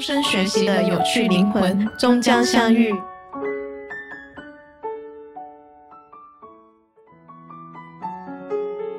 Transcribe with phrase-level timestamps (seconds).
[0.00, 2.90] 终身学习的有趣灵魂终将相遇。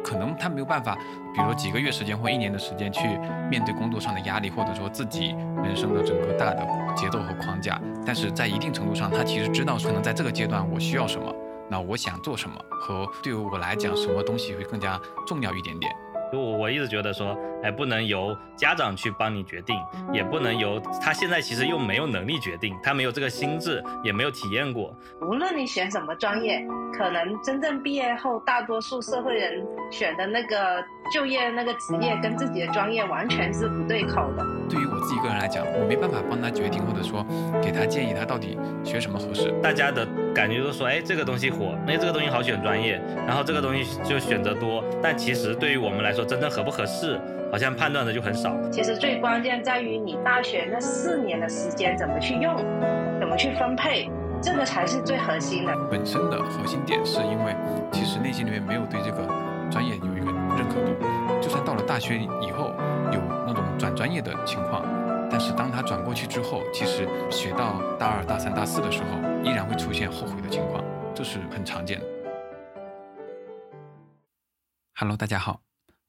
[0.03, 0.93] 可能他没有办法，
[1.33, 3.07] 比如说几个月时间或一年的时间去
[3.49, 5.29] 面对工作上的压力，或者说自己
[5.63, 6.63] 人生的整个大的
[6.95, 7.81] 节奏和框架。
[8.05, 11.33] 但是在一定程度上，他其实知道可能在这个阶段我需要什么，
[11.67, 15.91] 那我想做什么，和对于我来讲什么东西会更加重要一点点。
[16.31, 19.75] 就我我一直觉得说，哎，不能由家长去帮你决定，
[20.13, 24.93] 也不能由他现在其实又没有能力决定，他没有这个心智，也没有体验过。
[25.21, 26.65] 无论你选什么专业，
[26.97, 34.45] 可能真正毕业后，大多数社会人选的那个就业那个职业跟自己的专业完全是不对口的。
[34.69, 37.25] 对于我自己个人来讲，我没办法帮他决定，或者说
[37.61, 39.53] 给他建议，他到底学什么合适。
[39.61, 44.83] 大家的感觉都说，哎，这个东西火，哎，这个东西好选专业，然后这个东西就选择多。
[45.03, 47.19] 但其实对于我们来说，真正合不合适，
[47.51, 48.55] 好像判断的就很少。
[48.71, 52.55] 其实最关键在于你大学那四年的时间怎么去用，
[53.19, 54.09] 怎么去分配，
[54.41, 55.75] 这个才是最核心的。
[55.91, 57.53] 本身的核心点是因为，
[57.91, 59.27] 其实内心里面没有对这个
[59.69, 62.71] 专业有一个认可度，就算到了大学以后
[63.11, 64.85] 有那种转专业的情况，
[65.29, 70.81] 但是当他转过去之后，其实学到大二、大三、大四的时候，依然会出现后悔的情况，
[71.13, 72.05] 这是很常见的。
[74.95, 75.61] Hello，大家好，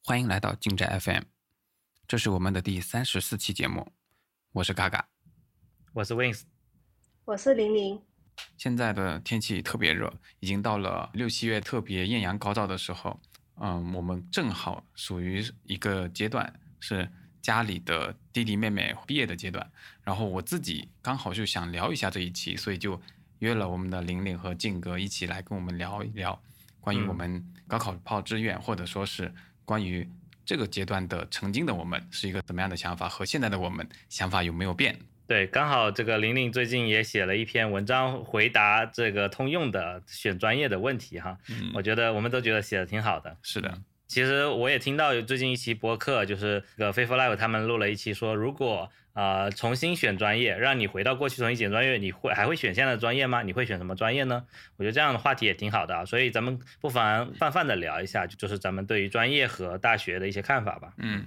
[0.05, 1.23] 欢迎来到静斋 FM，
[2.06, 3.91] 这是我们的第三十四期节目，
[4.53, 5.08] 我是嘎嘎，
[5.95, 6.42] 我是 Wins，
[7.25, 8.00] 我是玲玲。
[8.59, 13.19] 现在的天气特别热，已经到了六七月特别艳阳高照的时候。
[13.56, 17.09] 嗯，我们正好属于一个阶段，是
[17.41, 19.70] 家里的弟弟妹妹毕业的阶段。
[20.03, 23.00] 然后我自己刚好就想聊一下这一期，所以就
[23.39, 26.42] 约了我们的玲玲和静哥一起来跟我们聊一聊
[26.81, 29.33] 关于我们高考报志愿，或者说是
[29.64, 30.11] 关于
[30.45, 34.99] 这个阶段的曾经的我们是一个怎么样的想法，和现在的我们想法有没有变。
[35.27, 41.39] 对，刚好这个玲玲最近也写了一篇文章，回答这个通用的选专业的问题哈。
[41.49, 43.34] 嗯，我觉得我们都觉得写的挺好的。
[43.41, 43.72] 是的，
[44.12, 53.43] 其实我也听到有最近一期播客，就是这个 Faithful Live 他们录了一期，说如果呃重新选专业，让你回到过去重新选专业，你会还会选现在的专业吗？
[53.43, 54.45] 你会选什么专业呢？
[54.77, 60.93] 我觉得这样的话题也挺好的啊，所以咱们不妨泛泛的聊一下，就是咱们对于专业和大学的一些看法吧。
[60.99, 61.25] 嗯，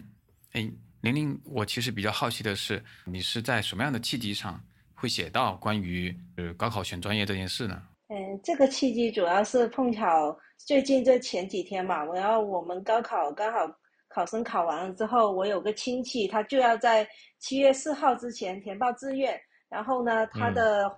[0.51, 0.69] 哎。
[1.01, 4.59] 玲玲，我其实比较好奇的是，你是在什么样的契机上
[4.95, 7.79] 会写到关于呃高考选专业这件事呢？
[8.09, 13.59] 嗯，这个契机主要是碰巧最近这前几天嘛，我要我们高考刚好
[14.07, 17.07] 考生考完了之后，我有个亲戚他就要在
[17.39, 19.39] 七月四号之前填报志愿，
[19.69, 20.91] 然后呢，他的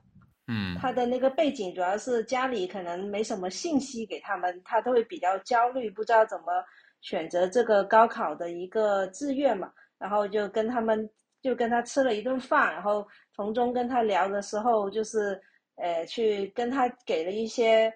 [0.48, 6.46] 嗯，他的那个背景主要是家里可能没什么信息给他们，他都会比较焦虑，不知道怎么
[7.02, 9.72] 选择这个高考的一个志愿嘛。
[10.00, 11.10] 然后就跟他们，
[11.42, 13.04] 就跟他吃了一顿饭，然后
[13.34, 15.42] 从中跟他聊的时候，就是，
[15.76, 17.92] 呃，去跟他给了一些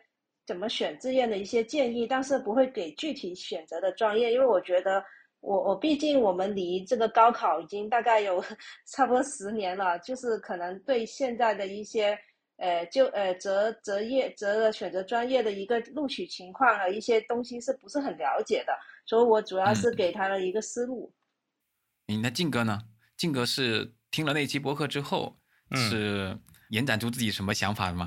[0.46, 5.04] 怎么选志愿的一些建议，但是不会给具体选择的专业，因为我觉得，
[5.40, 8.44] 我我毕竟我们离这个高考已经大概有
[8.92, 12.18] 差不多十年了，就是可能对现在的一些，
[12.58, 18.74] 呃，就呃择择业择选择专业的一个录取情况和一些东西是不是很了解的，
[19.06, 21.14] 所以我主要是给他了一个思路。
[22.22, 22.82] 那静哥呢？
[23.16, 25.38] 静哥是听了那期播客之后，
[25.76, 26.38] 是
[26.72, 28.06] 延展出自己什么想法的吗？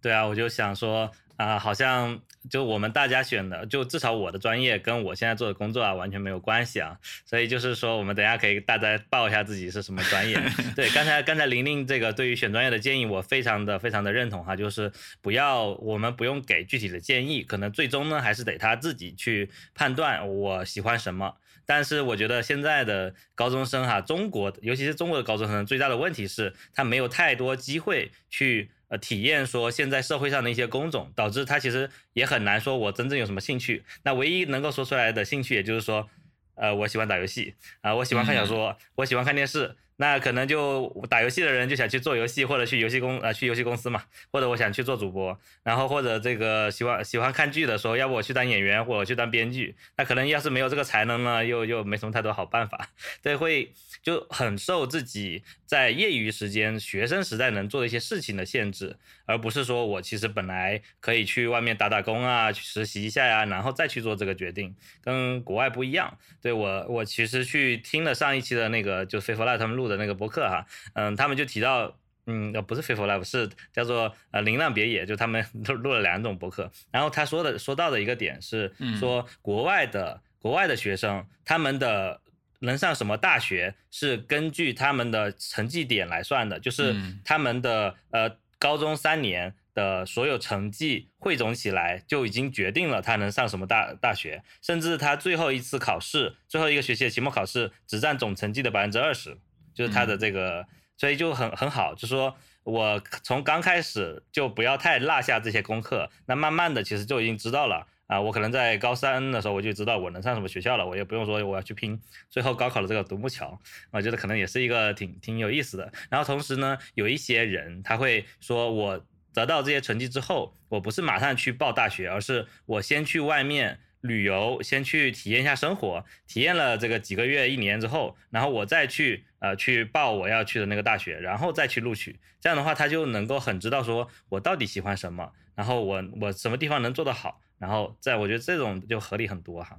[0.00, 6.98] 对啊，我就想说啊，好像就我们大家选的，就至少我的专业跟我现在做的工作啊，完全没有关系啊。
[7.24, 10.36] 所以就是说，我们等下可以大家报一下自己是什么专业。
[10.74, 14.90] 对，刚才刚才玲玲这个对于选专业的建议，我非常的非常的认同哈，就是
[15.22, 21.36] 不要我们不用给具体的建议，可能最终呢还是得他自己去判断我喜欢什么。
[21.64, 33.84] 但是我觉得现在的高中生哈，中国尤其是中国的高中生最大的问题是，他没有太多机会去呃体验说现在社会上的一些工种，导致他其实也很难说我真正有什么兴趣。
[34.02, 36.08] 那唯一能够说出来的兴趣，也就是说，
[36.54, 39.76] 呃，我喜欢打游戏啊，我喜欢看小说，我喜欢看电视。
[40.00, 49.74] 那可能就打游戏的人就想去做游戏，或者去游戏公呃去游戏公司嘛，或者我想去做主播，然后或者这个喜欢喜欢看剧的说，要不我去当演员，或者去当编剧。
[49.96, 52.90] 那可能要是没有这个才能呢，又又没什么太多好办法，
[53.20, 58.96] 对，会就很受自己在业余时间、学生时代能做的一些事情的限制，
[59.26, 66.16] 而不是说我其实本来可以去外面打打工啊，去实习一下呀，然后再去做这个决定，跟国外不一样。
[66.40, 69.87] 对我我其实去听了上一期的那个就菲佛赖他们录。
[69.88, 70.64] 的那个博客哈，
[70.94, 71.96] 嗯，他们就提到，
[72.26, 76.70] 嗯，呃，不是 Faithful Life，是叫做呃林浪别野，就他们都录了两种博客。
[76.90, 82.20] 然后他说的说到的一个点是说，国外的国外的学生他们的
[82.60, 99.38] 能上什么大学是根据他们的成绩点来算的，就是嗯他们的呃高中三年的所有成绩汇总起来，就已经决定了他能上什么大大学，甚至他最后一次考试，最后一个学期的期末考试只占总成绩的百分之二十，
[99.78, 100.66] 就是他的这个，
[100.96, 102.36] 所以就很很好，就说。
[102.64, 108.20] 我从刚开始就不要太落下这些功课，那慢慢的其实就已经知道了啊。
[108.20, 111.98] 我可能在高三的时候我就知道我能上什么学校了，我也不用说我要去拼
[112.28, 113.58] 最后高考的这个独木桥，
[113.90, 115.90] 我觉得可能也是一个挺挺有意思的。
[116.10, 119.02] 然后同时呢，有一些人他会说我
[119.32, 123.80] 得到这些成绩之后，我不是马上去报大学，而是我先去外面。
[124.02, 132.16] 旅游先去体验一下生活，体验了这个几个月、一年之后，然后我再去呃去报我要去的那个大学，然后再去录取。
[132.40, 139.76] 这样的话，他就能够很知道说我到底喜欢什么，然后我我什么地方能做得好，然后在我觉得这种就合理很多哈。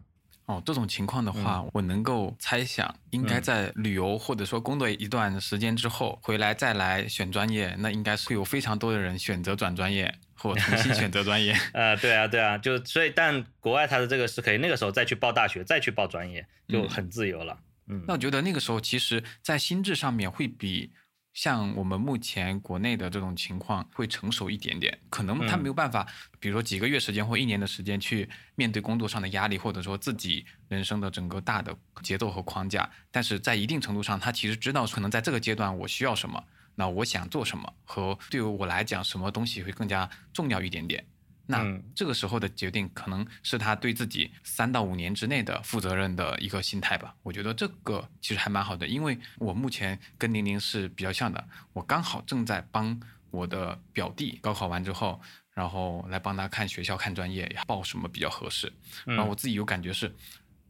[0.50, 11.56] 哦，这种情况的话，我能够猜想，应该在旅游或者说工作一段时间之后回来再来选专业，那应该是会有非常多的人选择转专业或重新选择专业。
[11.74, 17.56] 呃，对啊，对啊，就所以，但国外他的这个是可以那个时候再去报大学，再去报专业，就很自由了。
[17.86, 20.92] 嗯，那我觉得那个时候其实，在心智上面会比。
[21.34, 26.06] 像我们目前国内的这种情况会成熟一点点，可能他没有办法，
[26.40, 31.74] 比如说几个月时间或一年的时间去面对工作上的压力，或者说自己人生的整个大的
[32.04, 32.90] 节奏和框架。
[33.12, 36.44] 但是在一定程度上，他其实知道可能在这个阶段我需要什么，
[36.76, 41.06] 那我想做什么，和对于我来讲什么东西会更加重要一点点。
[41.52, 41.66] 那
[41.96, 47.16] 这个时候的决定，可能是他对自己三到五年之内的负责任的一个心态吧。
[47.24, 51.44] 我觉得这个其实还蛮好的，因为我目前跟宁宁是比较像的。
[51.74, 53.02] 我刚好正在帮
[53.32, 55.20] 我的表弟高考完之后，
[55.56, 58.72] 然后来帮他看学校、看专业，报什么比较合适。
[59.06, 60.16] 然后我自己有感觉是，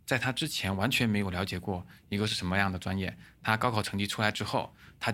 [0.06, 3.14] 在他之前完全没有了解过一个是什么样的专业。
[3.44, 5.14] 他高考成绩出来之后，他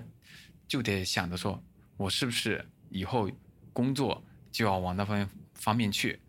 [0.67, 1.63] 就得想着说，
[1.97, 3.27] 我是不是以后
[3.73, 5.27] 工作就要往那方面。
[5.65, 6.21] 方面去，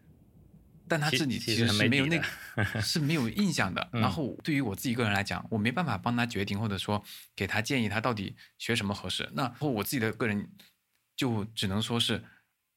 [0.88, 2.22] 但他自己其实是没有那
[2.80, 3.86] 是没有印象的。
[3.92, 7.04] 然后对于我自己个人来讲，我没办法帮他决定，或者说
[7.34, 9.28] 给他建议，他到底学什么合适。
[9.34, 10.48] 那后我自己的个人
[11.14, 12.24] 就只能说是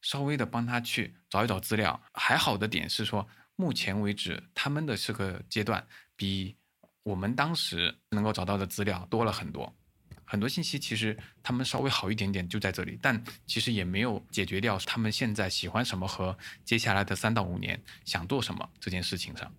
[0.02, 1.98] 稍微的帮他去找一找资料。
[2.14, 6.58] 还好的点是说，目前为止他们的这个阶段比
[7.04, 9.74] 我们当时能够找到的资料多了很多。
[10.32, 19.52] 很多信息其实他们稍微好一点点就在这里，但其实也没有解决掉他们现在喜欢什么和接下来的三到五年想做什么这件事情上。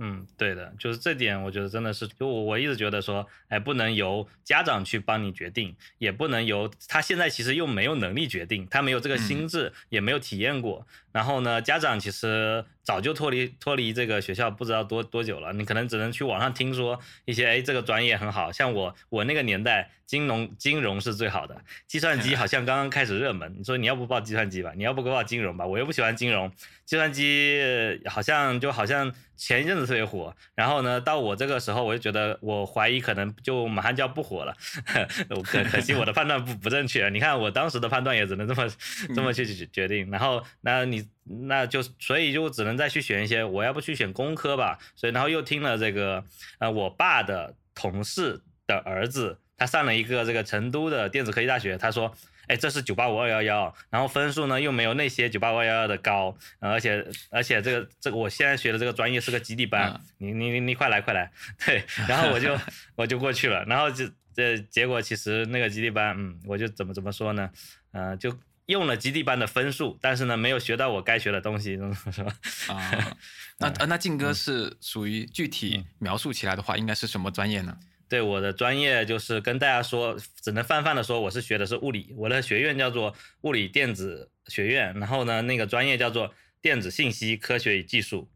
[0.00, 10.86] 嗯，对的，就是这点，我觉得真的是，就我我一直觉得说，哎，不能由家长去帮你决定，也不能由他现在其实又没有能力决定，他没有这个心智，也没有体验过。
[11.18, 26.48] 然后呢，家长其实早就脱离脱离这个学校不知道多多久了，你可能只能去网上听说一些，哎，这个专业很好，像我我那个年代，金融金融是最好的，计算机好像刚刚开始热门，你说你要不报计算机吧，你要不给报金融吧，我又不喜欢金融，
[26.84, 34.56] 计算机好像就好像前一阵子特别火，然后呢，到我这个时候我就觉得我怀疑可能就马上就要不火了，
[35.44, 38.68] 可可惜我的判断不不正确，你看我当时的判断也只能这么
[39.16, 41.04] 这么去决定，然后那你。
[41.24, 44.78] 那就所以就只能再去选一些，我要不去选工科吧？
[44.96, 46.24] 所以然后又听了这个，
[46.58, 52.10] 呃，我爸的同事的儿子，他上了一个这个成都的电子科技大学，他说，
[52.46, 61.30] 哎，这是九八五二幺幺，然后分数呢又没有那些九八五二幺幺的高，而且而且这个这个我现在学的这个专业是个基地班，你你你你快来快来，
[61.66, 62.56] 对，然后我就
[62.96, 67.50] 我就过去了，然后就这结果其实那个基地班，嗯，我就怎么怎么说呢，
[67.92, 68.34] 呃，就。
[68.68, 71.78] 用了基地班的分数，但是呢，没有学到我该学的东西，
[72.12, 72.34] 是吧？
[72.68, 73.16] 啊，
[73.58, 77.74] 那那静哥是属于具体描述起来的话，应该是什么专业呢？
[78.10, 88.28] 对，我的专业就是跟大家说，只能泛泛的说，我是学的是物理，我的学院叫做物理电子学院，然后呢，那个专业叫做电子信息科学与技术。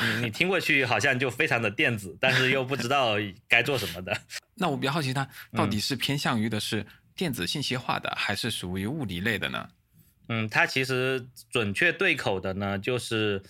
[0.00, 3.16] 你你听过去好像就非常的电子，但是又不知道
[3.48, 4.16] 该做什么的。
[4.54, 6.86] 那我比较好奇，它到底是偏向于的是？
[7.22, 9.68] 电子信息化的还是属于物理类的呢？
[10.28, 13.40] 嗯，它其实准确对口的呢，就是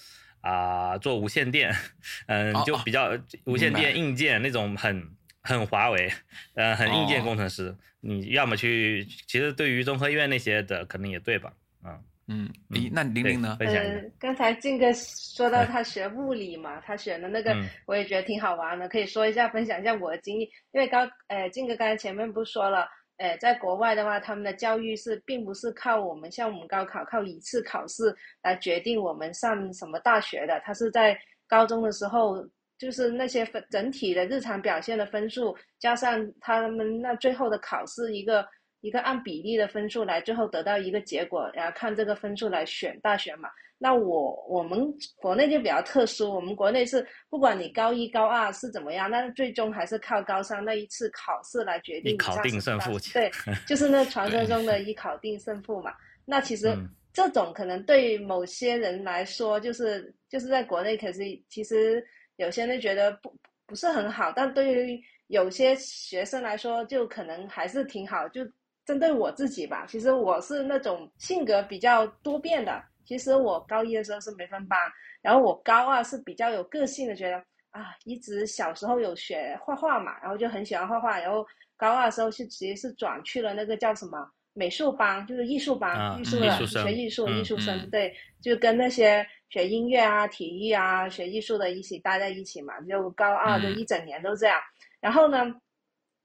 [0.43, 1.75] 啊做无线电，
[2.29, 5.03] 嗯，就比较无线电硬件那种很
[5.41, 6.13] 很华为，
[6.53, 7.75] 呃，很硬件工程师。
[8.03, 11.51] 你要么去，其实对于中科院那些的可能也对吧？
[11.83, 13.57] 嗯嗯，咦，那玲玲呢？
[13.61, 20.43] 呃，刚才静哥说到他学物理嘛，他选的那个我也觉得挺好玩的，可以说一下，分享一下我的经历。
[20.73, 22.87] 因为刚呃静哥刚才前面不是说了。
[23.23, 28.13] 呃，在国外的话，他们的教育是并不是靠我们像我们高考靠一次考试
[28.43, 32.45] 来决定我们上什么大学的，他是在高中的时候
[32.77, 38.45] 就是那些分整体的日常表现的分数，加上他们那最后的考试一个
[38.81, 43.49] 一个按比例的分数来，最后得到一个结果，然后看这个分数来选大学嘛。
[43.83, 44.79] 那我我们
[45.17, 52.97] 国内就比较特殊，我们国内是不管你高一高二是怎么样，但是最终还是靠高三那一次考试来决定一考定胜负。
[53.13, 53.29] 对，
[53.67, 55.93] 就是那传说中的一考定胜负嘛。
[56.25, 56.73] 那其实
[57.13, 63.35] 这种可能对某些人来说，就是就是在国内，可是其实有些人觉得不
[63.67, 68.29] 不是很好，但对于有些学生来说，就可能还是挺好。
[68.29, 68.43] 就
[68.87, 72.81] 针对我自己吧，其实我是那种性格比较多变的。
[73.05, 74.79] 其实我高一的时候是没分班，
[75.21, 77.37] 然后我高二是比较有个性的，觉得
[77.71, 94.61] 啊，一直小时候有学画画嘛，然后就很喜欢画画，然后高二的时候是直接是转去了那个叫什么美术班，就是艺术班，艺术的学艺术艺术生，对，就跟那些学音乐啊、体育啊、学艺术的一起待在一起嘛，就高二就一整年都这样。
[95.01, 95.55] 然后呢，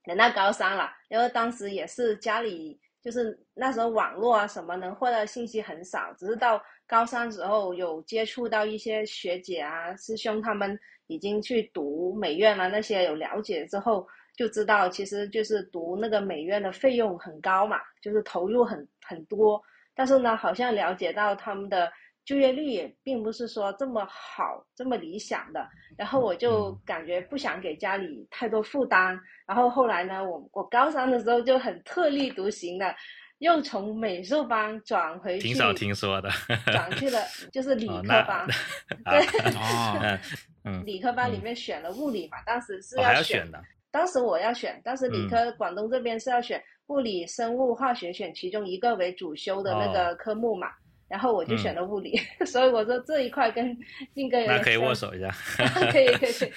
[0.04, 2.80] 等到高三了，因为当时也是家里。
[3.08, 19.58] 就是那时候网络啊什么能获得信息很少，只是到高三时候有接触到一些学姐啊师兄他们已经去读美院了，那些有了解之后就知道，其实就是读那个美院的费用很高嘛，就是投入很很多，
[19.94, 21.90] 但是呢好像了解到他们的。
[22.28, 25.66] 就业率也并不是说这么好、这么理想的，
[25.96, 32.94] 然后我就感觉不想给家里太多负担，然后后来呢，我我高三的时候就很特立独行的，
[33.38, 36.28] 又从美术班转回去，挺少听说的，
[36.70, 37.18] 转去了
[37.50, 38.46] 就是理科班，
[39.08, 39.24] 对，
[39.56, 40.18] 哦，
[40.64, 43.58] 嗯，理科班里面选了物理嘛，当时是要选的，
[43.90, 50.68] 当时我要选，当时理科广东这边是要选物理、生物、化学，选其中一个为主修的那个科目嘛。
[51.08, 53.76] 然后我就选了物理， 所以我说这一块跟
[54.14, 55.30] 静哥有那可以握手一下，
[55.90, 56.50] 可以可以可 以，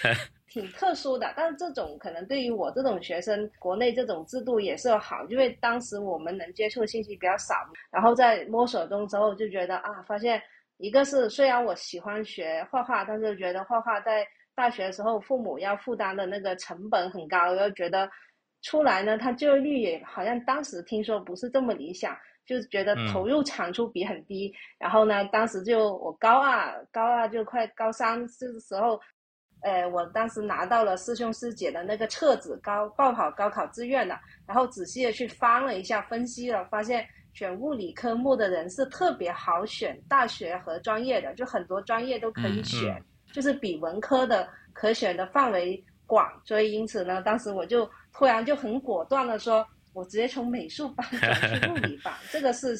[0.50, 1.34] 挺特殊的。
[1.36, 7.56] 但是这种可能对于我这种学生，国内这种制度也是好，因为当时我们能接触的信息比较少，
[7.90, 10.42] 然后在摸索中之后就觉得啊，发现
[10.78, 18.10] 一个是虽然我喜欢学画画，但是觉得画画在大学的时候父母要负担的那个成本很高，又觉得
[18.64, 22.14] 出来呢，他就业率也好像当时听说不是这么理想。
[22.52, 29.00] 就是觉得投入产出比很低，然后呢，当时就我高二高二就快高三这个时候，
[29.62, 49.66] 呃，我当时拿到了师兄师姐的那个册子，高报考高考志愿的，然后仔细的去翻了一下，分析了，发现选物理科目的人是特别好选大学和专业的，就很多专业都可以选，就是比文科的可选的范围广，所以因此呢，当时我就突然就很果断的说。
[49.94, 52.78] 我直接从美术班转去 物理班，这个是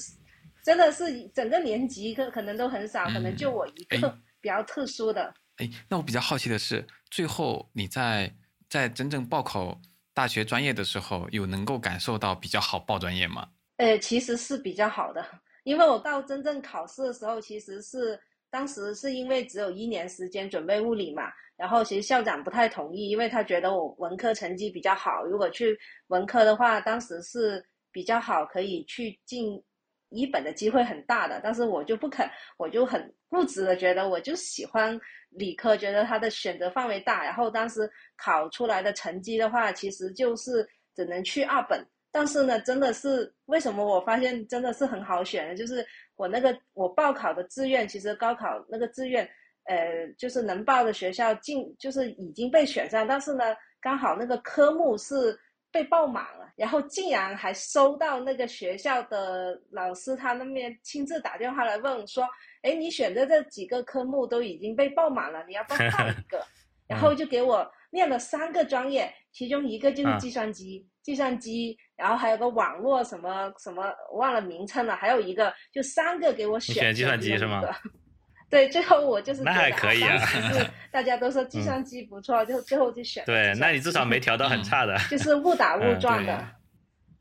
[0.64, 5.34] 真的是整个年级可可能都很少，可能就我一个比较特殊的。
[5.58, 8.34] 哎，那我比较好奇的是，最后你在
[8.70, 9.80] 在真正报考
[10.14, 13.50] 大学专业的时候，有能够感受到比较好报专业吗？
[13.78, 15.26] 呃，其实是比较好的，
[15.64, 18.20] 因为我到真正考试的时候，其实是
[18.52, 21.32] 当时是因为只有一年时间准备物理嘛。
[21.58, 25.78] 然后其实校长不太同意，因为他觉得我文科成绩比较好，如果去
[26.08, 29.64] 文科的话，当时是比较好，可以去进
[30.10, 31.40] 一本的机会很大的。
[31.44, 32.28] 但是我就不肯，
[32.58, 37.24] 我就很固执的觉得，我就喜欢理科，觉得它的选择范围大。
[37.24, 41.86] 然后当时考出来的成绩的话，其实就是只能去二本。
[42.14, 45.86] 但是呢，真的是为什么我发现真的是很好选的，就是
[46.22, 49.28] 我那个我报考的志愿，其实高考那个志愿。
[49.66, 55.40] 呃，就是能报的学校进，就是已经被选上，但是呢，刚好那个科目是
[55.72, 62.28] 被报满了，然后竟然还收到那个学校的老师他那边亲自打电话来问说，
[62.64, 66.44] 哎，你选的这几个科目都已经被报满了，你要不要 报一个？
[66.88, 77.62] 然后就给我念了三个专业，其中一个就是计算机，计算机，然后还有个网络什么什么忘了名称了，还有一个就三个给我选，选计算机是吗？
[78.50, 80.20] 对，最后我就是那还可以啊，
[80.92, 83.24] 大家都说计算机不错，就最后就选。
[83.26, 84.98] 对，那你至少没调到很差的。
[85.10, 86.46] 就是误打误撞的，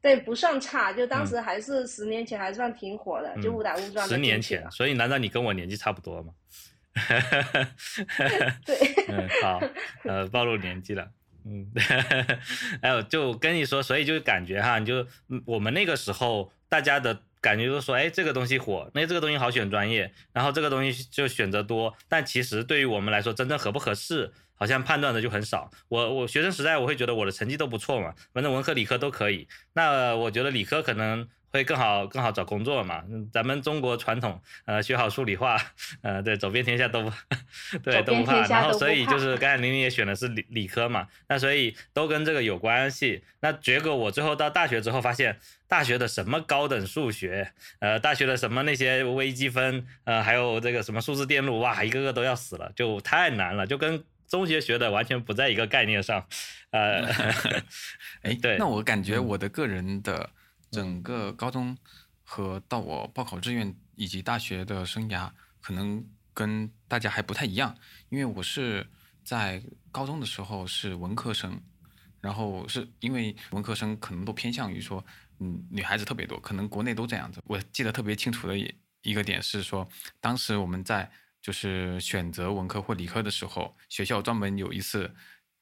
[0.03, 4.09] 对，不算差，就当时还是十年前还算挺火的，就误打误撞。
[4.09, 6.33] 十年前，所以难道你跟我年纪差不多吗？
[8.67, 9.61] 对，嗯，好，
[10.05, 11.09] 呃，暴露年纪了，
[11.45, 11.67] 嗯，
[12.83, 15.07] 还有就跟你说，所以就感觉哈，你就
[15.45, 17.23] 我们那个时候大家的。
[17.43, 25.71] 感觉就说，哎，这个东西火，那这个东西好选专业，然后这个东西就选择多，但其实对于我们来说，真正合不合适，好像判断的就很少。
[25.89, 29.49] 我我学生时代，我会觉得我的成绩都不错嘛，反正文科理科都可以。
[29.73, 33.05] 那我觉得理科可能会更好更好找工作嘛。
[33.33, 35.57] 咱们中国传统，呃，学好数理化，
[36.03, 37.13] 呃，对，走遍天下都不，
[37.83, 38.47] 对，都不怕。
[38.47, 43.23] 然后所以就是刚才玲玲也选的是理理科嘛，那所以都跟这个有关系。
[43.41, 45.39] 那结果我最后到大学之后发现，
[45.69, 54.03] 大学的什么高等数学，呃，大学的什么那些微积分，呃，还有这个什么数字电路，哇，一个个都要死了，就太难了，就跟。
[54.31, 56.25] 中学学的完全不在一个概念上，
[56.71, 57.05] 呃
[58.23, 60.31] 哎，对，那我感觉我的个人的
[60.71, 61.77] 整个高中
[62.23, 67.77] 和到我报考志愿以及大学的生涯，可能跟大家还不太一样，
[68.09, 68.89] 因为我是
[69.25, 71.61] 在高中的时候是文科生，
[72.21, 75.05] 然后是因为文科生可能都偏向于说，
[75.39, 77.41] 嗯，女孩子特别多，可能国内都这样子。
[77.45, 78.57] 我记得特别清楚的
[79.03, 79.89] 一个点是说，
[80.21, 81.11] 当时我们在。
[81.43, 85.11] 就是选择文科或理科的时候，学校专门有一次，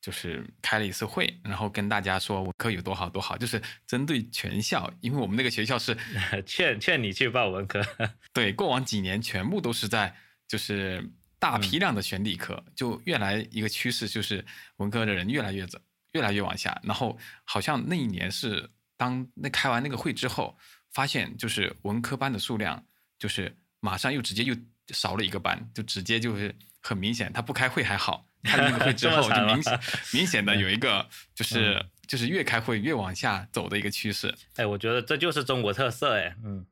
[0.09, 5.95] 就是开了一次会，然后跟大家说文科有多好多好，就是针对全校，因为我们那个学校是
[6.47, 7.87] 劝劝你去报文科。
[8.33, 11.07] 对，过往几年全部都是在就是
[11.39, 14.43] 大批量的选理科，就越来一个趋势就是
[14.79, 15.79] 文科的人越来越走，
[16.13, 16.81] 越来越往下。
[16.83, 20.57] 然后好像那一年是当那开完那个会之后，
[20.95, 22.83] 发现就是文科班的数量
[23.19, 24.57] 就是马上又直接又。
[24.95, 29.81] 少了一个班，就直接就是很明显，他不开会还好，开了那个会之后就明显
[30.13, 34.35] 明显的有一个就是就是越开会越往下走的一个趋势。
[34.57, 36.35] 哎，我觉得这就是中国特色哎。
[36.45, 36.65] 嗯，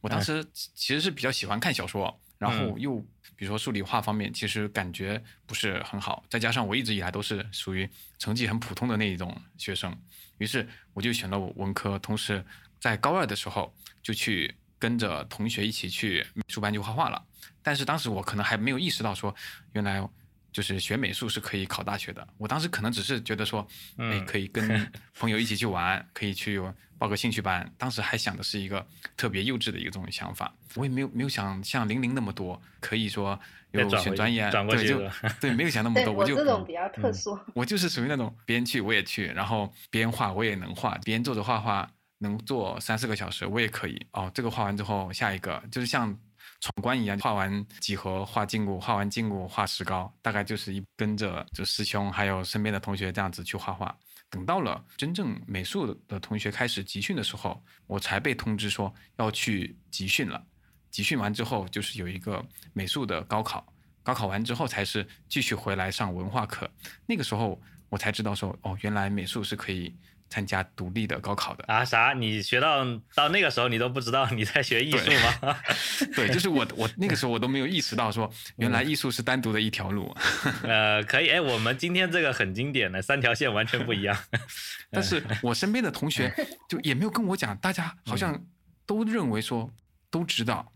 [0.00, 2.98] 我当时其实是比较喜欢看小说，然后又
[3.36, 9.96] 比如说数理化方面，其实感觉不是很好，再加上我一直以来都是属于成绩很普通的那一种学生，
[10.38, 12.44] 于是我就选了文科，同时
[12.78, 17.24] 在高二的时候就去跟着同学一起去美术班去画画了。
[17.62, 19.34] 但是当时我可能还没有意识到说，
[19.72, 20.06] 原来
[20.54, 22.26] 就是学美术是可以考大学的。
[22.38, 26.62] 我当时可能只是觉得说，哎，可以跟 朋友一起去玩，可以去
[26.96, 27.68] 报个兴趣班。
[27.76, 33.36] 当时还想的是一个特别幼稚的一个这种想法，我也没有没有想像玲玲那么多，可以说
[33.72, 35.00] 有选专业，对，就
[35.40, 36.14] 对，没有想那么多。
[36.14, 44.06] 我就这种比较特殊，我就是属于那种别人去我也去，然后别人画我也能画，别人坐着画画能坐三四个小时我也可以。
[44.12, 46.16] 哦，这个画完之后下一个就是像。
[46.64, 53.94] 闯关一样，画完几何画胫骨，画完胫骨画石膏，大概就是一跟着就师兄还有身边的同学这样子去画画。
[54.30, 60.42] 等到了真正美术的同学开始集训的时候，我才被通知说要去集训了。
[60.90, 63.70] 集训完之后就是有一个美术的高考，
[64.02, 66.66] 高考完之后才是继续回来上文化课。
[67.04, 69.94] 那个时候我才知道说，哦，原来美术是可以。
[70.28, 71.84] 参加独立的高考的啊？
[71.84, 72.12] 啥？
[72.12, 72.84] 你学到
[73.14, 75.56] 到那个时候，你都不知道你在学艺术吗？
[76.16, 80.14] 对，就是我我那个时候我都没有意识到说，原来艺术是单独的一条路。
[80.64, 84.16] 呃，可以，哎，我们今天这个很经典的三条线完全不一样。
[84.90, 86.32] 但是我身边的同学
[86.68, 88.44] 就也没有跟我讲，大家好像
[88.86, 89.70] 都认为说
[90.10, 90.72] 都知道，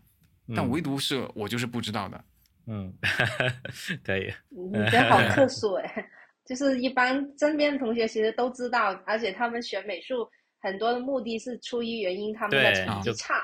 [0.55, 2.23] 但唯独是我就是不知道的。
[2.67, 2.93] 嗯，
[4.05, 4.33] 可以。
[4.49, 6.09] 你真好特殊哎。
[6.49, 10.27] 就是一般身边的同学其实都知道，而且他们选美术
[10.59, 13.35] 很多的目的是出于原因，他们的成绩差。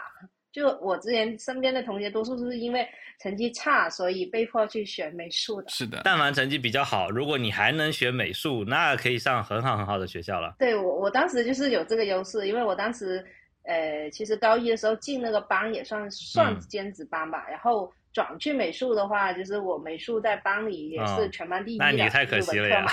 [0.52, 2.88] 就我之前身边的同学，多数是因为
[3.22, 5.70] 成绩差，所以被迫去选美术的。
[5.70, 10.56] 是的，但凡成绩比较好，如果你还能学美术，那可以上很好很好的学校了。
[10.58, 13.24] 对我，我当时就是有这个优势，因为我当时，
[13.66, 17.94] 呃，其实高一的时候进那个班也算算兼职班吧，然后。
[18.16, 22.86] 转去美术的话，就是我美术在班里也是全班第一的，那你太可惜了呀。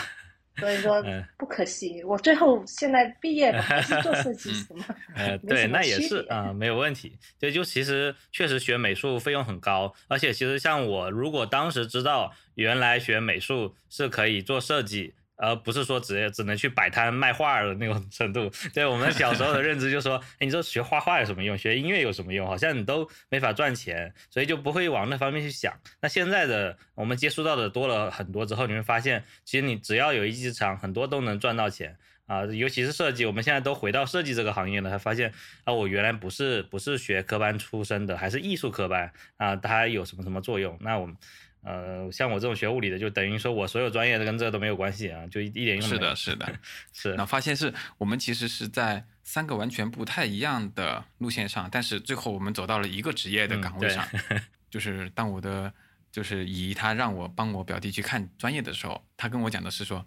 [0.58, 1.02] 所以说
[1.38, 4.84] 不可惜，我最后现在毕业了 还是做设计师嘛。
[5.14, 7.16] 呃，对，那也是啊，没有问题。
[7.38, 15.14] 对，就其实确实学美术费用很高，而且其实像我，如果当时知道原来学美术是可以做设计。
[15.42, 18.48] 而不是说只只能去摆摊卖画的那种程度。
[18.72, 21.58] 对我们小时候的认知，就说， 哎，你说学画画有什么用？
[21.58, 22.46] 学音乐有什么用？
[22.46, 25.74] 好像你都没法赚钱，所以就不会往那方面去想。
[26.00, 32.44] 那现在的我们接触到的多了很多之后，你会发现，其实你只要有一技之长，很多都能赚到钱啊。
[32.44, 35.32] 尤其是设计，我们现在都回到设计这个行业了，才发现
[35.64, 40.78] 啊，我原来不是不是学科班出身的，还是艺术科班啊，它有什么什么作用？
[40.80, 41.16] 那我们。
[41.62, 45.96] 呃，像我这种学物理的，就等于说我所有专业的跟这都没有关系啊，就一一点用没有。
[45.96, 46.58] 是的，是的，
[46.92, 47.14] 是。
[47.14, 54.06] 那发现是我们其实是在三个完全不太一样的路线上，但是最后我们走到了一个职业的岗位上。
[54.68, 55.72] 就是当我的
[56.10, 60.04] 就是姨她让我帮我表弟去看专业的时候，她跟我讲的是说，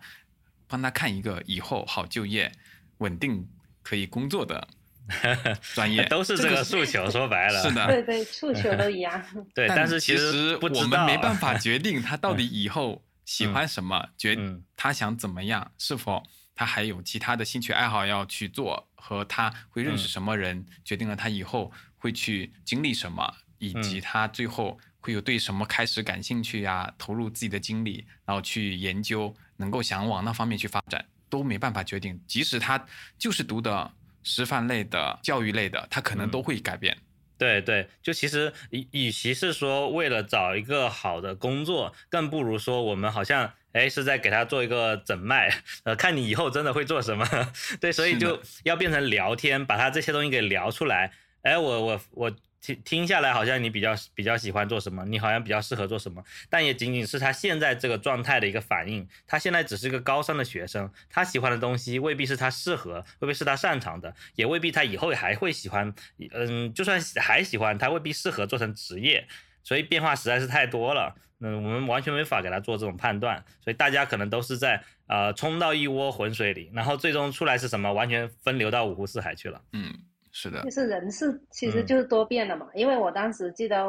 [0.68, 2.52] 帮他看一个以后好就业、
[2.98, 3.48] 稳定
[3.82, 4.68] 可以工作的。
[5.74, 7.62] 专业都是这个诉求，说白了。
[7.62, 9.24] 是的，对对，诉求都一样。
[9.54, 14.38] 对，但是其实我们没办法决定他到底以后喜欢什么，决
[14.76, 16.24] 他想怎么样，是否
[16.56, 32.20] 他还有其他的兴趣爱好要去做，和他会认识什么人，决定了他以后会去经历什么，以及他最后会有对什么开始感兴趣呀，投入自己的精力，然后去研究，能够想往那方面去发展，都没办法决定。
[32.26, 32.84] 即使他
[33.18, 33.92] 就是读的
[34.26, 36.98] 师范类的、教育类的，他可能都会改变。
[37.38, 45.50] 对对，就其实与与其是说为了找一个好的工作，更不如说我们好像哎是在给他做一个诊脉，
[45.84, 47.28] 呃，看你以后真的会做什么。
[47.80, 51.12] 对，所以就要变成聊天，把他这些东西给聊出来。
[51.46, 52.32] 哎，我我我。
[52.66, 59.08] 听听下来，好像你比较比较喜欢做什么，你好像比较适合做什么，但也仅仅是他现在这个状态的一个反应。
[59.28, 65.94] 他现在只是一个高三的学生，他喜欢的东西未必是他适合，未必是他擅长的，也未必他以后还会喜欢。
[66.34, 69.28] 嗯，就算还喜欢，他未必适合做成职业。
[69.62, 73.46] 所以变化实在是太多了，嗯，我们完全没法给他做这种判断。
[73.64, 79.62] 所以大家可能都是在呃冲到一窝浑水里，然后最终出来是什么，完全分流到五湖四海去了。
[79.74, 79.94] 嗯。
[80.38, 82.68] 是的，就是人是其实就是多变的嘛。
[82.74, 83.86] 因为我当时记得，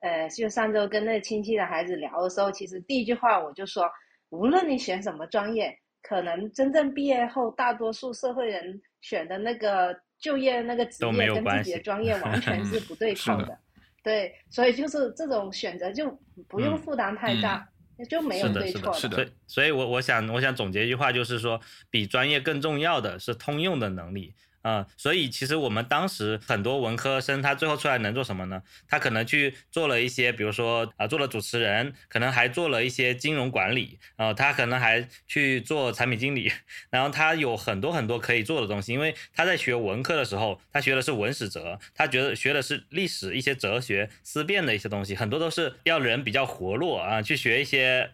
[0.00, 3.90] 呃，就上周跟那亲戚的孩子聊的时候，其实第一句话我就说，
[4.28, 13.58] 无论你选什么专业，可能真正毕业后，大多数社会人选的那个就业那个职业跟自己的专业完全是不对 口的。
[14.02, 16.14] 对，所以就是这种选择就
[16.46, 17.66] 不用负担太大，
[18.10, 18.92] 就没有对错。
[18.92, 24.34] 是的，所以，所以我我想我想总结一句话，就是说，比专业更重要的是通用的能力。
[24.68, 28.60] 嗯，所以其实我们当时很多文科生，他最后出来能做什么呢？
[28.88, 36.50] 他可能去做了一些，比如说啊，做了主持人，可能还做了一些金融管理，啊，他可能还去做产品经理，
[36.90, 38.92] 然后他有很多很多可以做的东西。
[38.92, 48.10] 因为他在学文科的时候，他学的是文史哲，他觉得学的是历史、一些哲学、思辨的一些东西，很多都是要人比较活络啊，去学一些。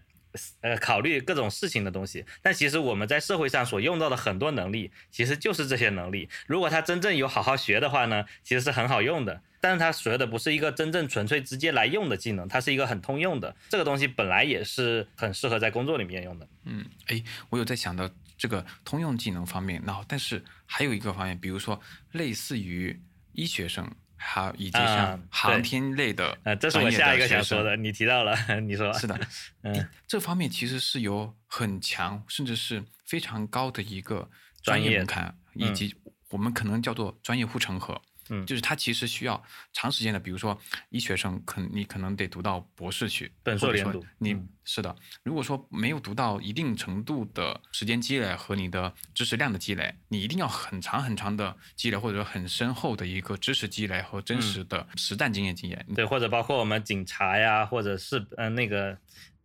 [0.62, 6.28] 呃，考虑各种事情的东西，但其实我们在社会上所用到的很多能力，其实就是这些能力。
[6.46, 9.42] 如果他真正有好好学的话呢，其实是很好用的。
[9.60, 13.54] 但是他学的不是一个真正纯粹直接来用的技能，它是一个很通用的。
[13.68, 16.48] 这个东西本来也是很适合在工作里面用的。
[16.64, 23.00] 嗯，哎，我有在想到这个通用技能方面，然后但是还有一个方面，比如说类似于
[23.34, 23.88] 医学生。
[24.22, 27.76] 好，以及像航天类的，呃，这是我下一个想说的。
[27.76, 29.18] 你提到了， 你说是的，
[29.62, 34.30] 嗯，这方面其实是有很强，甚至是非常高的一个
[34.62, 35.94] 专业门槛，以及
[36.30, 38.00] 我们可能叫做专业护城河。
[38.34, 39.40] 嗯，就是他其实需要
[39.74, 44.02] 长时间的，比如说医学生，可你可能得读到博士去，本硕连读。
[44.16, 55.84] 你是的，如果说没有读到一定程度的时间积累和你的知识量的积累，你一定要很长很长的积累，或者说很深厚的一个知识积累和真实的实战经验经验。
[55.94, 58.96] 对，或者包括我们警察呀，或者是嗯那个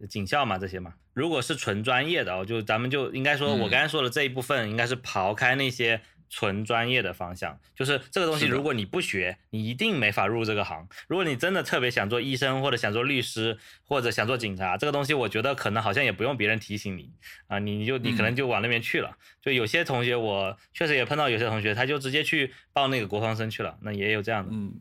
[0.10, 0.93] 警校嘛这些嘛。
[1.13, 6.02] 如果是纯专业的，我就咱们就应该说，我刚才说的这一部分，应该是刨开那些。
[6.29, 8.45] 纯专业的方向，就是这个东西。
[8.45, 10.87] 如果你不学，你一定没法入这个行。
[11.07, 17.11] 如果你真的特别想做医生，或者想做律师，或者想做警察，这个东西，我觉得可能好像也不用别人提醒你
[17.47, 19.17] 啊，你你就你可能就往那边去了。
[19.41, 23.77] 就有些同学，我确实也碰到有些同学，他就直接去报那个国防生去了。
[23.81, 24.49] 那也有这样的。
[24.53, 24.73] 嗯，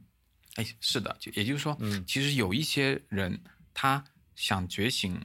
[0.57, 3.41] 哎，是的，就也就是说，嗯，其实有一些人
[3.73, 4.03] 他
[4.35, 5.21] 想觉醒，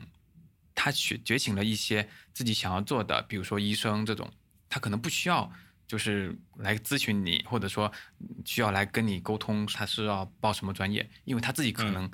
[0.75, 4.31] 他觉觉醒了一些自己想要做的，比如说医生这种，
[4.69, 5.51] 他可能不需要。
[5.91, 7.91] 就是来咨询你，或者说
[8.45, 11.05] 需要来跟你沟通，他是要报什么专业？
[11.25, 12.09] 因为他自己可能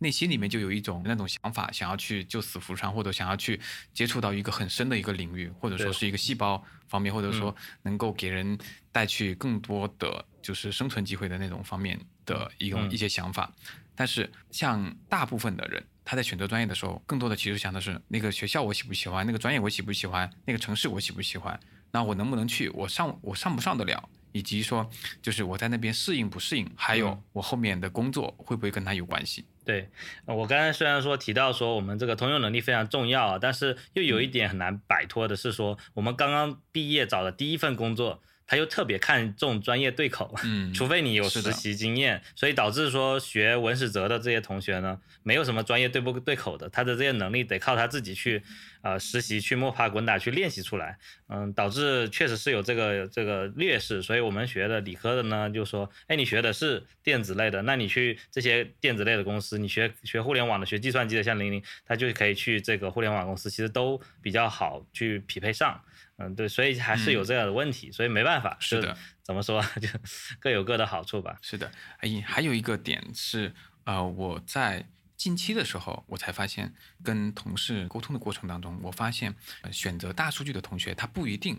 [0.00, 3.58] 内心里面就有一种那种想法，想要去救死扶伤，或者想要去
[3.94, 8.58] 接触到一个很深的一个领域，或者说是一个细胞方面，或者说能够给人
[8.92, 13.50] 带去更多的就是生存机会的那种方面的一种一些想法。
[13.94, 21.58] 但是像大部分的人，他在选择专业的时候，更多的其实想的是那个学校我喜不喜欢，那个专业我喜不喜欢，那个城市我喜不喜欢。
[21.94, 22.68] 那我能不能去？
[22.70, 24.08] 我上我上不上得了？
[24.32, 24.90] 以及说，
[25.22, 26.68] 就是我在那边适应不适应？
[26.74, 29.44] 还有我后面的工作会不会跟他有关系？
[29.64, 29.88] 对，
[30.26, 38.20] 我刚才虽然说提到说我们这个通用能力非常重要，但是又有一点很难摆脱的是说，我们刚刚毕业找的第一份工作。
[38.46, 48.42] 他又特别看重专业对口，嗯，除非你有实习经验，所以导致说学文史哲的这些同学呢，没有什么专业对不对口的，他的这些能力得靠他自己去，
[48.84, 65.82] 呃，实习去摸爬滚打去练习出来，嗯，导致确实是有这个这个劣势，所以我们学的理科的呢，就说，哎，你学的是电子类的，那你去这些电子类的公司，你学学互联网的，学计算机的，像玲玲，他就可以去这个互联网公司，其实都比较好去匹配上。
[66.18, 69.88] 嗯，对，所以还是有这样的问题，所以没办法，是的，怎么说就
[70.38, 71.36] 各有各的好处吧。
[71.40, 73.52] 是的，哎，还有一个点是，
[73.84, 74.84] 呃，我在
[75.24, 81.58] 近期的时候，我才发现，跟同事沟通的过程当中，我发现，呃选择大数据的同学，他不一定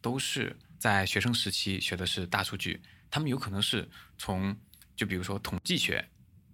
[0.00, 4.56] 都是在学生时期学的是大数据，他们有可能是从，
[4.96, 6.04] 就比如说统计学，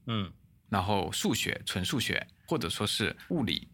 [0.05, 0.31] 嗯。
[0.69, 3.67] 然后数学、纯数学，或者说是物理，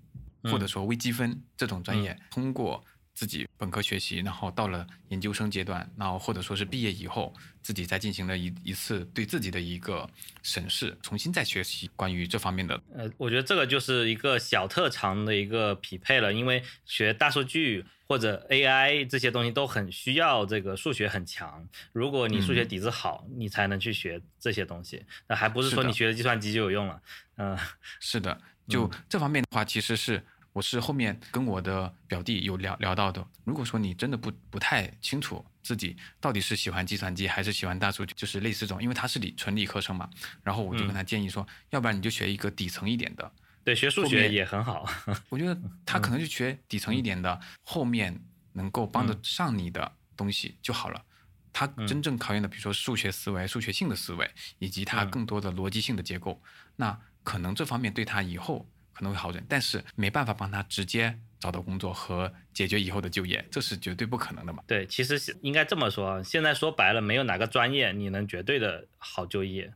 [0.44, 2.85] 或者说微积分这种专业，通过
[3.16, 10.07] 自己本科学习，然后到了研究生阶段，然后或者说是毕业以后，自己再进行了一一次对自己的一个
[10.42, 12.79] 审视，重新再学习关于这方面的。
[12.94, 21.66] 呃，我觉得这个就是一个小特长的一个匹配了，因为学大数据或者 AI 这些东西都很需要这个数学很强。
[21.94, 25.02] 如果你数学嗯底子好，你才能去学这些东西。
[25.26, 27.00] 那还不是说你学了计算机就有用了。
[27.38, 27.57] 嗯、
[27.98, 30.22] 是的， 就这方面的话，其实是
[30.57, 33.23] 我是后面跟我的表弟有聊聊到的。
[33.45, 40.09] 如果说你真的不不太清楚自己到底是喜欢计算机还是喜欢大数据，就是类似这种，因为他是理纯理科生嘛，
[40.42, 43.31] 然后我就跟他建议说，要不然你就学一个底层一点的。
[43.64, 44.88] 对，学数学也很好。
[45.29, 48.19] 我觉得 他可能就学底层一点的，后面
[48.55, 51.05] 能够帮得上你的东西就好了。
[51.53, 56.40] 他真正考验的，比如说数学思维、数学性的思维，以及他嗯更多的逻辑性的结构，
[56.77, 58.66] 那可能这方面对他以后
[58.97, 64.63] 可能会好转，但是没办法帮他直接找到工作和解决以后的就业，这是绝对不可能的嘛。
[64.67, 69.71] 对，其实是应该这么说啊，现在说白了，没有哪个专业你能绝对的好就业。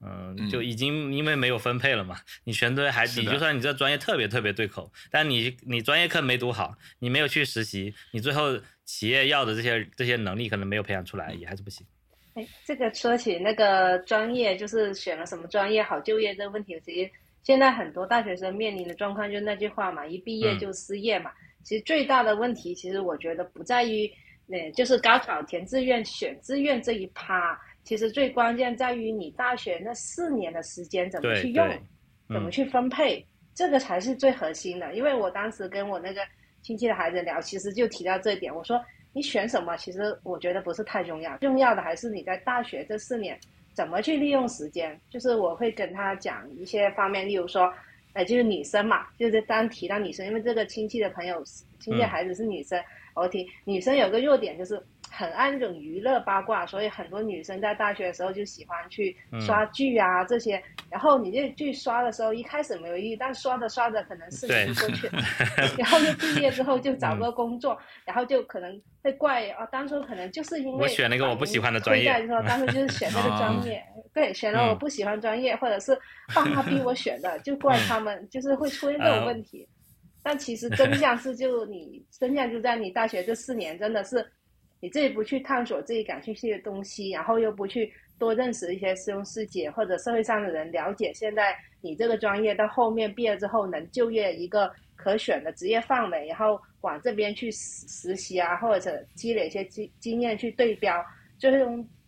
[0.00, 11.86] 嗯，就嗯已经因为没有分配了嘛，你全对还你就算你这专业特别特别对口，但你你专业课没读好，你没有去实习，你最后企业要的这些这些能力可能没有培养出来，也还是不行。
[12.34, 17.10] 哎，这个说起那个专业，就是选了什么专业好就业这个问题，其实
[17.44, 21.30] 现在很多大学生面临的状况就是那句话嘛，一毕业嗯就失业嘛。
[21.62, 24.10] 其实最大的问题，其实我觉得不在于，
[24.50, 31.66] 呃，就是高考填志愿、选志愿这一趴，其实最关键在于你大学那四年的时间怎么去用，
[32.28, 34.94] 嗯怎么去分配，这个才是最核心的。
[34.94, 36.22] 因为我当时跟我那个
[36.62, 43.38] 亲戚的孩子聊，其实就提到这一点，我说你选什么，其实我觉得不是太重要，重要的还是你在大学这四年
[43.74, 44.98] 怎么去利用时间。
[45.10, 47.70] 就是我会跟他讲一些方面，例如说，
[48.14, 51.44] 呃，就是女生嘛，就是当提到女生，因为这个亲戚的朋友、
[51.78, 52.82] 亲戚的孩子是女生，
[53.14, 54.82] 我提女生有个弱点就是。
[55.16, 60.60] 很爱那种娱乐八卦，所以很多女生在大学的时候就喜欢去刷剧啊、这些。
[60.90, 65.22] 然后你这剧刷的时候，一开始没有意义，但刷着刷着可能四年就过去了，
[65.78, 75.96] 然后就毕业之后就找个工作，然后就可能会怪啊，当初可能就是因为我选了一个我不喜欢的专业推在说当初就是选那个专业，对，选了我不喜欢专业，或者是
[76.34, 79.68] 爸妈逼我选的，就怪他们，就是会出现这种问题。
[80.22, 84.26] 但其实真相是，就你真相就在你大学这四年，真的是
[84.84, 101.02] 你自己不去探索自己感兴趣的东西，然后又不去多认识一些师兄师姐或者社会上的人，了解现在你这个专业到后面毕业之后能就业一个可选的职业范围，然后往这边去实实习啊，或者积累一些经经验去对标，
[101.38, 101.66] 就是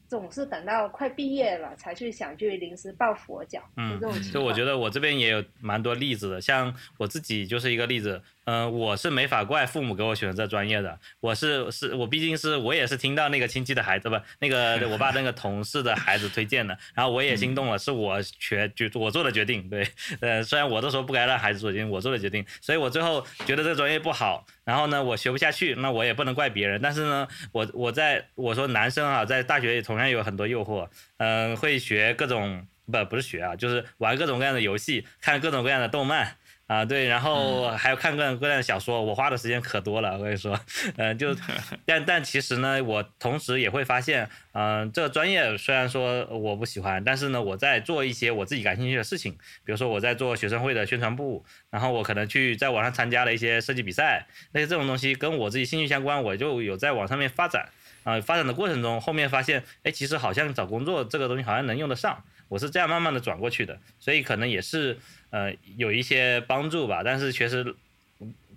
[0.09, 4.33] 总是等到快毕业了才去想去临时抱佛脚，嗯就这种情况。
[4.33, 8.23] 就我觉得我这边也有蛮多例子的，像我自己就是一个例子。
[8.49, 19.85] 嗯、我是没法怪父母给我选这专业的，我是是我毕竟是我也是听到那个亲戚的孩子不，那个我爸那个同事的孩子推荐的，然后我也心动了，是我决决我做的决定，对，
[20.21, 36.37] 呃，虽然我都说不该让孩子做决定，我做的决定，所以我最后觉得这个专业不好，然后呢，我学不下去，那我也不能怪别人，但是呢，我我在我说男生啊，在大学里同样有很多诱惑，嗯、会学各种不不是学啊，就是玩各种各样的游戏，看各种各样的动漫。
[36.67, 40.59] 啊，对，然后还有看各种各样的小说，我花的时间可多了，我跟你说，
[40.97, 41.33] 嗯、就，
[41.87, 49.33] 但但其实呢，我同时也会发现，嗯、这个专业虽然说我不喜欢，但是呢，我在做一些我自己感兴趣的事情，
[49.65, 57.69] 比如说我在做学生会的宣传部，然后我可能去在网上参加了一些设计比赛，那些这种东西跟我自己兴趣相关，我就有在网上面发展，
[58.03, 64.99] 啊、发展的过程中，后面发现，哎，其实好像找工作这个东西好像能用得上，我是这样慢慢的转过去的，所以可能也是
[65.31, 67.75] 呃有一些帮助吧，但是确实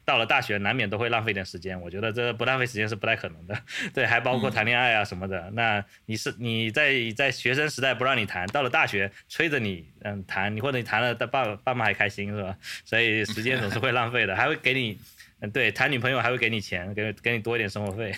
[0.05, 3.55] 到了大学难免都会浪费点时间，我觉得这不浪费时间是不太可能的，
[3.93, 5.51] 对，还包括谈恋爱啊什么的。
[5.53, 12.58] 那你是你在在学生时代不让你谈，到了大学催着你嗯谈，你或者你谈了，爸爸妈还开心是吧？
[12.84, 14.97] 所以时间总是会浪费的，还会给你。
[15.41, 18.13] 嗯，对，谈女朋友还会给你钱，给给你多一点生活费。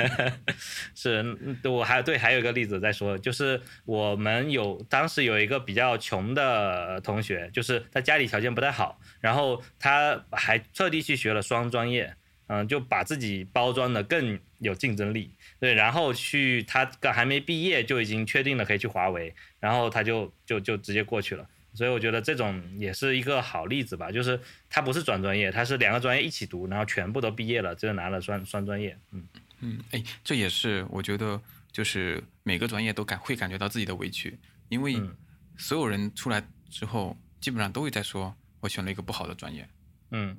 [0.94, 12.14] 是，嗯我还对还有一个例子在说，就是我们有当时有一个比较穷的同学，就是他家里条件不太好，然后他还特地去学了双专业，
[12.48, 15.30] 嗯，就把自己包装的更有竞争力。
[15.58, 21.48] 对，然后去他刚还没毕业就已经确定了可以去华为，然后他就就就直接过去了。
[21.74, 28.96] 所以我觉得这种也是一个好例子吧，就是他不是转专业，他是两个专业一起读，然后全部都毕业了，就拿了双双专业。
[29.10, 29.26] 嗯
[29.60, 31.40] 嗯，哎，这也是我觉得
[31.72, 35.00] 就是每个专业都感会感觉到自己的委屈，因为
[35.56, 39.68] 所有人出来之后，基本上都会在说我选了一个不好的专业。
[40.10, 40.36] 嗯，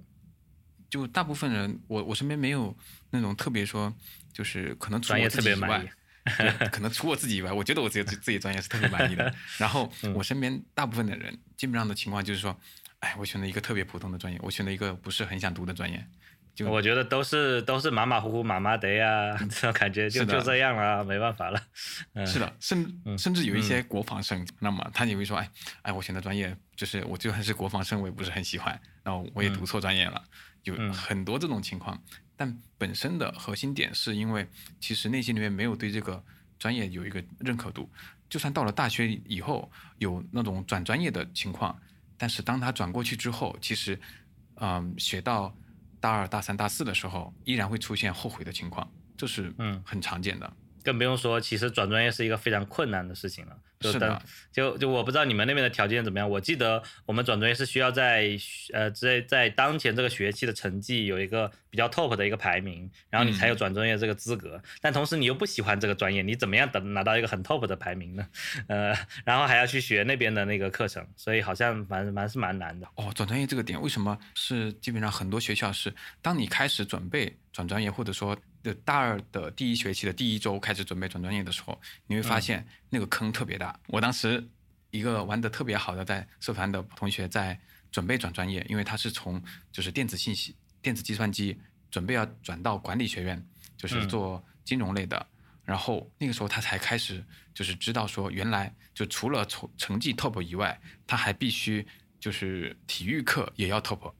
[0.89, 2.75] 就大部分人，我我身边没有
[3.09, 3.93] 那种特别说，
[4.31, 5.89] 就是可能专业特别满意。
[6.71, 9.33] 可能除我自己以外，我觉得我自己自己专业是特别满意的。
[9.57, 12.59] 然后我身边大部分的人，基本上的情况就是说，
[12.99, 16.05] 哎，我选了一个特别普通的专业，我选了一个不是很想读的专业。
[16.55, 21.61] 就我觉得都是都是马马虎虎、马马的呀，这种感觉就就这样了，没办法了。
[22.25, 25.49] 是的，甚甚至有一些国防生，那么他也会说，哎
[25.81, 30.23] 哎，我选的专业就是我就算是国防生，我也不是很喜欢，然后我也读错专业了，
[30.63, 32.01] 有很多这种情况。
[32.37, 34.47] 但本身的核心点是因为，
[34.79, 36.23] 其实内心里面没有对这个
[36.59, 37.89] 专业有一个认可度。
[38.29, 41.79] 就算到了大学以后有那种转专业的情况，
[42.17, 43.99] 但是当他转过去之后，其实，
[44.55, 45.55] 嗯，学到
[45.99, 50.51] 大二、大三、大四的时候，依然会出现后悔的情况，这是嗯很常见的。
[50.83, 53.57] 更不用说，其实转专业是一个非常困难的事情了。
[53.81, 56.29] 是的，就就我不知道你们那边的条件怎么样。
[56.29, 58.37] 我记得我们转专业是需要在
[58.73, 64.61] 呃在在当前这个学期的成绩有一个比较 top 的一个排名，然后你才有转专业这个资格。
[64.81, 68.27] 但同时你又不喜欢这个专业，你怎么样等拿到一个很 top 的排名呢？
[68.67, 72.87] 呃，然后还要去学那边的那个课程，所以好像蛮蛮是蛮难的。
[72.95, 83.77] 哦，转专业这个点为什么是基本上很多学校是当你开始准备转专业，或者说的大二的第一学期的第一周开始准备转专业的时候，你会发现那个坑特别大。
[83.87, 84.41] 我当时
[84.89, 87.59] 一个玩的特别好的在社团的同学在
[87.91, 91.59] 准备转专业，因为他是从就是电子信息、电子计算机
[91.91, 95.27] 准备要转到管理学院，就是做金融类的。
[95.65, 97.21] 然后那个时候他才开始
[97.53, 101.85] 就是知道说，原来就除了成成绩 top 以外，他还必须
[102.17, 104.13] 就是体育课也要 top。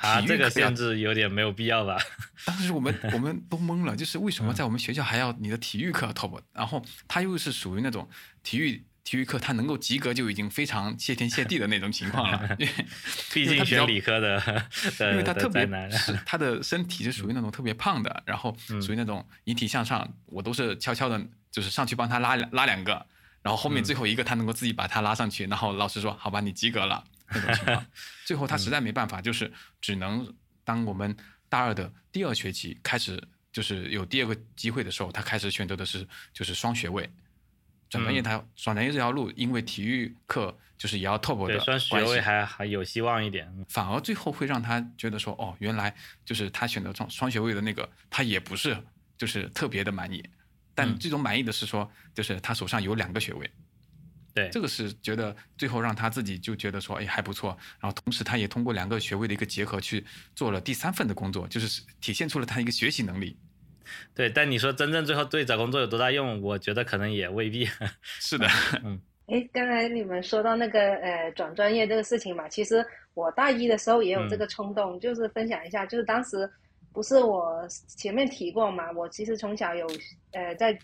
[0.00, 1.98] 啊，这个限制有点没有必要吧？
[2.46, 6.40] 当时我们 我们都懵了，就是为什么在我们学校还要你的体育课 top？
[6.52, 8.08] 然后他又是属于那种
[8.42, 12.56] 体育体育课他能够及格就已经非常谢天谢地的那种情况了。
[13.34, 14.64] 毕竟学理科的，
[15.12, 15.68] 因为他特别
[16.24, 23.04] 他的身体是属于那种特别胖的，然后属于那种引体向上，我都是悄悄的，就是上去帮他拉拉两个，
[23.42, 27.04] 然后后面最后一个他能够自己把他拉上去，然后老师说好吧，你及格了。
[27.32, 27.86] 那种情况，
[28.26, 30.32] 最后他实在没办法，就是只能
[30.64, 31.16] 当我们
[31.48, 37.10] 大二的第二学期开始，就是有第二个机会的时候，他开始选择的是就是双学位，
[37.88, 38.22] 转专业。
[38.22, 43.52] 他转专业这条路，因为体育课就是也要 top 的双学位还还有希望一点。
[43.68, 48.76] 反而最后会让他觉得说，哦，原来就是他选择双双学位的那个，他也不是
[49.18, 50.24] 就是特别的满意。
[50.72, 53.50] 但最终满意的是说，就是他手上有两个学位。
[54.32, 57.56] 对，这个是觉得最后让他自己就觉得说，哎，还不错。
[57.80, 60.04] 然后同时他也通过两个学位的一个结合去
[60.36, 63.36] 做了第三份的工作，就是体现出了他一个学习能力。
[64.14, 66.40] 对，但你说真正最后对找工作有多大用？
[66.40, 67.68] 我觉得可能也未必。
[68.02, 68.46] 是的，
[68.84, 69.00] 嗯。
[69.26, 76.48] 哎，刚才你们说到那个呃转专业这个事情嘛，其实我大一的时候也有这个冲动，就是分享一下，就是当时
[76.92, 77.66] 不是我
[77.96, 79.88] 前面提过嘛，我其实从小有
[80.32, 80.78] 呃在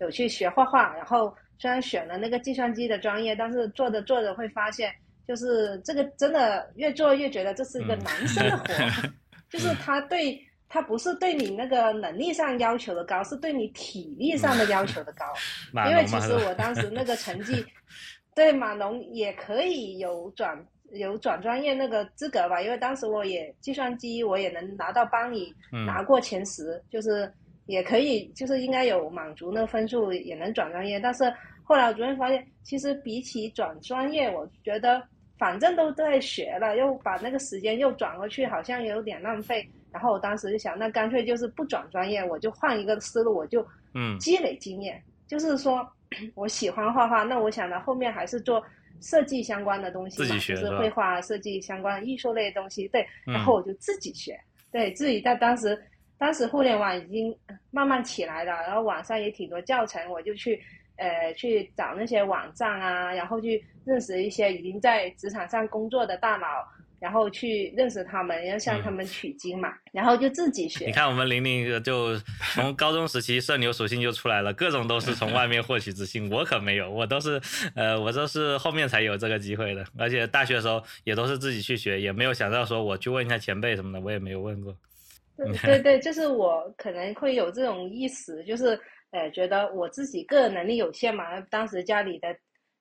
[0.00, 1.32] 有去学画画，然后。
[1.58, 4.94] 虽然选了那个计算机的专业，但是做着做着会发现，
[5.26, 8.64] 就是这个真的越做越觉得这是一个男生的活，
[9.50, 15.24] 就是他对他不是对你那个能力上要求的高，是对你体力上的要求的高。
[15.90, 17.66] 因为其实我当时那个成绩，
[18.36, 25.52] 对码农也可以有转有转专业那个资格吧，因为当时我也计算机我也能拿到班里
[25.86, 27.30] 拿过前十，就是。
[27.68, 30.98] 也可以，就是应该有满足那个分数，也能转专业。
[30.98, 31.30] 但是
[31.62, 35.02] 后来我逐渐发现，其实比起转专业，我觉得
[35.36, 39.68] 反正都在学了，又把那个时间又转过去，好像有点浪费。
[39.92, 43.62] 然后我当时就想，那干脆就是不转专业，我就换一个思路，我就
[43.94, 45.02] 嗯积累经验。
[45.26, 45.86] 就是说
[46.34, 48.64] 我喜欢画画，那我想着后面还是做
[49.02, 52.88] 设计相关的东西嘛，就是绘画设计相关的艺术类的东西。
[52.88, 54.40] 对，然后我就自己学，
[54.72, 55.78] 对自己在当时。
[56.18, 57.34] 当时互联网已经
[57.70, 60.60] 慢慢起来了，然后网上也挺多教程，我就去，
[60.96, 66.66] 呃，去找那些网站啊，然后去认识一些已经在职场上工作的大佬，
[66.98, 70.86] 然后去认识他们，要向他们取经嘛，然后就自己学。
[70.86, 72.18] 你看我们玲玲就
[72.52, 77.40] 从高中时期社牛属性就出来了，各种都是从外面获取资讯，我可没有，我都是，
[77.76, 84.74] 呃，我都是后面才有这个机会的，而且大学的时候也都是自己去学，也没有想到说我去问一下前辈什么的，我也没有问过。
[85.62, 88.78] 对 对，就是我可能会有这种意识，就是
[89.10, 92.36] 呃，觉得我自己个人能力有限嘛，当时家里的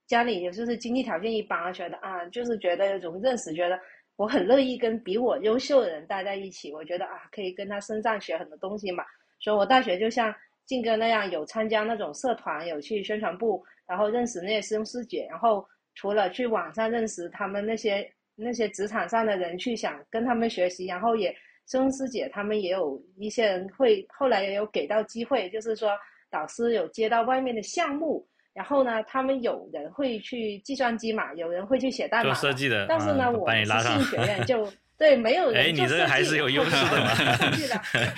[0.07, 3.79] 家里也就是经济条件一般，觉得啊，就是觉得有种认识，觉得
[4.15, 6.73] 我很乐意跟比我优秀的人待在一起。
[6.73, 9.03] 我觉得啊，可以跟他身上学很多东西嘛。
[9.39, 10.33] 所以我大学就像
[10.65, 15.27] 静哥那样，有参加那种社团，有去宣传部，然后认识那些师兄师姐。
[15.29, 21.35] 然后除了去网上认识他们那些那些职场上的人，去想跟他们学习，然后也
[21.69, 25.91] 师兄师姐他们也有一些人会后来也有给到机会，就是说
[26.29, 28.27] 导师有接到外面的项目。
[28.53, 32.87] 然后呢，他们有人会去计算机嘛，有人会去写代码，做设计的。
[32.87, 35.65] 但是呢，我们是信学院就对没有人。
[35.65, 37.11] 哎，你这个还是有优势的嘛。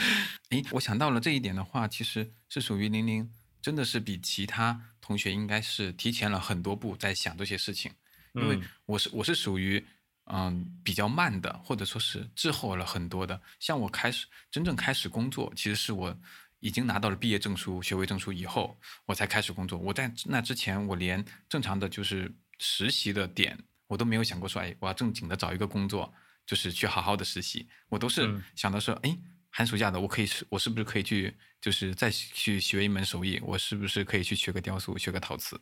[0.49, 3.29] 哎， 我想到了这一点的话，其实是属于玲玲，
[3.61, 7.91] 真的是比其他同学应该是提前了很多步在想这些事情。
[8.33, 9.83] 因为我是我是属于
[10.29, 13.41] 嗯比较慢的，或者说是滞后了很多的。
[13.59, 16.17] 像我开始真正开始工作，其实是我。
[16.61, 19.79] 已经拿到了毕业证书、学位证书以后，我才开始工作。
[19.79, 23.57] 我在那之前，我连正常的就是实习的点，
[23.87, 26.13] 我都没有想过说，哎，我要正经的找一个工作，
[26.45, 27.69] 就是去好好的实习。
[27.87, 29.17] 我都是想到说，哎，
[29.49, 33.39] 寒暑假的我可以是，我是不是可以去，就是再去学一门手艺？
[33.41, 35.57] 我是不是可以去学个雕塑、学个陶瓷？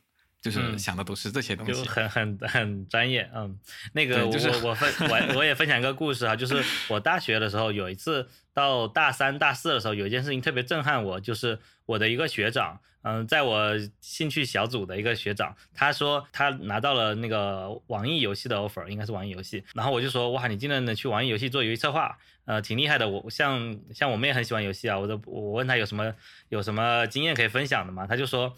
[0.49, 3.29] 就是想的都是这些东西，就很很很专业。
[3.35, 3.59] 嗯，
[3.91, 23.09] 那个我我分我我也分享一个故事啊，就是我大学的时候有一次到大三大四的时候，有一件事情特别震撼我，就是我的一个学长，嗯，在我兴趣小组的一个学长，他说他拿到了那个网易游戏的 offer，应该是网易游戏，然后我就说哇，你竟然能去网易游戏做游戏策划，呃，挺厉害的。
[23.09, 26.13] 我像像我们也很喜欢游戏啊，我都我问他有什么
[26.47, 28.55] 有什么经验可以分享的嘛，他就说。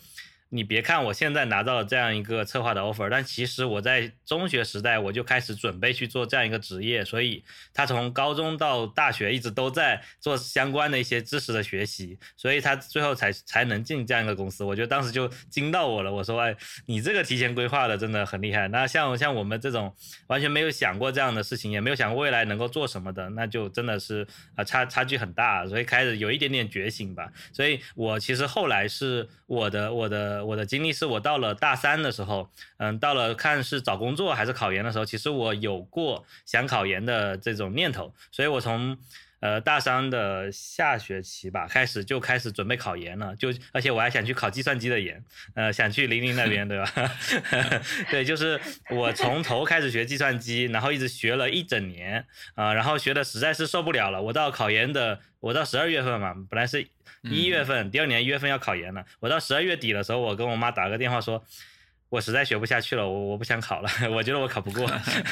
[0.52, 14.64] 你别看我现在拿到了这样一个策划的 offer，但其实我在中学时代我就开始准备去做这样一个职业，所以他从高中到大学一直都在做相关的一些知识的学习，所以他最后才才能进这样一个公司。
[14.64, 16.56] 我觉得当时就惊到我了，我说哎，
[16.88, 18.68] 你这个提前规划的真的很厉害。
[18.70, 19.94] 那像像我们这种
[20.26, 24.26] 完全没有想过这样的事情，也没有想过未来能够做什么的，那就真的是
[24.56, 27.32] 啊差差距很大，所以开始有一点点觉醒吧。
[27.54, 30.39] 所以我其实后来是我的我的。
[30.46, 38.98] 我的经历是我到了大三的时候，嗯，到了看是找工作还是考研的时候，其实我有过想考研的这种念头，所以我从
[39.40, 45.24] 呃大三的下学期吧开始就开始准备考研了，就而且我还想去考计算机的研，
[45.56, 46.92] 呃，想去零零那边，对吧？
[48.12, 48.60] 对，就是
[48.90, 52.26] 我从头开始学计算机，然后一直学了一整年
[52.56, 56.88] 啊，然后学的实在是受不了了，我到考研的，我到十二月份嘛，本来是。
[57.24, 59.04] 一月份，第二年一月份要考研了。
[59.20, 61.44] 我到十二月底的时候，我跟我妈打个电话说，
[62.08, 64.90] 我实在学不下去了，我我不想考了， 我觉得我考不过。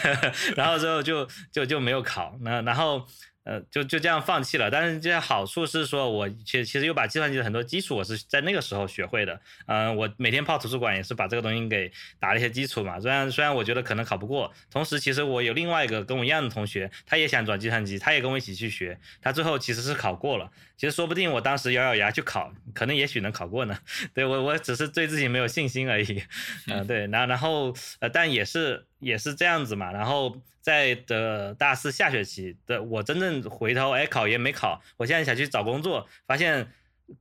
[0.57, 2.37] 然后之后就就就没有考。
[2.41, 3.07] 那然后。
[3.47, 4.69] 呃，就就这样放弃了。
[4.69, 9.39] 但是这好处是说，我其实其实又把计算机的很多基础，我是在那个时候学会的。
[9.67, 11.89] 嗯，我每天泡图书馆也是把这个东西给
[12.19, 12.99] 打了一些基础嘛。
[12.99, 20.51] 虽然虽然我觉得可能考不过，同时其实我有另外一个跟我一样的同学，他也想转计算机，他也跟我一起去学，他最后其实是考过了。
[20.75, 23.75] 其实说不定我当时咬咬牙去考，可能也许能考过呢。
[24.13, 26.21] 对我我只是对自己没有信心而已。
[26.67, 29.91] 嗯， 对，然然后呃，但也是也是这样子嘛。
[29.91, 30.37] 然后。
[30.59, 36.67] 在的大四下学期的我真正回头哎考研没考，我现在想去找工作，发现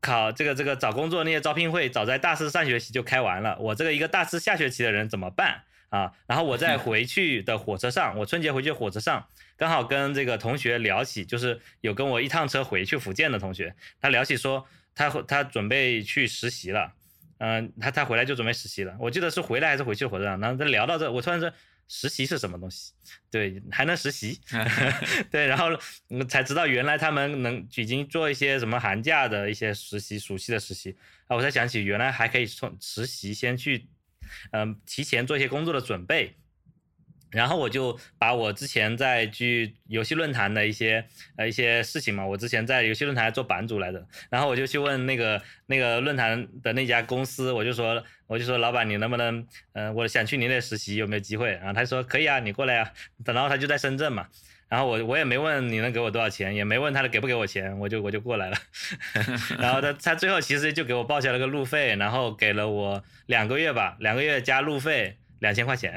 [0.01, 6.11] 考这个这个找工作那些招聘会早在大四上学期就开完了，我这个一个大四下学期的人怎么办啊？
[6.27, 9.25] 然后我在回去的火车上，我春节回去火车上
[9.57, 16.95] 刚好跟这个同学聊起，就是有跟我一趟车回去福建的同学，他聊起说他他准备去实习了，
[17.39, 21.53] 嗯，他他回来就准备实习了，我记得是回来还是回去火车上，然后他聊到这，我突然说。
[21.89, 22.91] 实习是什么东西？
[23.31, 24.41] 对，还能实习？
[25.31, 25.69] 对，然后
[26.29, 30.97] 才知道原来他们能已经做一些什么寒假的一些实习、暑期的实习
[31.29, 31.37] 啊！
[31.37, 33.87] 我才想起原来还可以从实习先去，
[34.51, 36.35] 嗯，提前做一些工作的准备。
[37.37, 41.05] 然后我就把我之前在去游戏论坛的一些
[41.37, 51.51] 呃一些事情嘛，我之前在游戏论坛做版主来的，然后我就去问那个那个论坛的那家公司，我就说我就说老板你能不能嗯我想去你那实习有没有机会？
[51.53, 52.91] 然后他说可以啊，你过来啊，
[53.27, 54.27] 然后他就在深圳嘛，
[54.69, 58.57] 然后我我也没问你能给我多少钱，也没问他给不给我钱，我就我就过来了，
[59.61, 65.19] 然后他他最后其实就给我报销了个路费，然后给了我两个月吧，两个月加路费。
[65.41, 65.95] 两千块钱，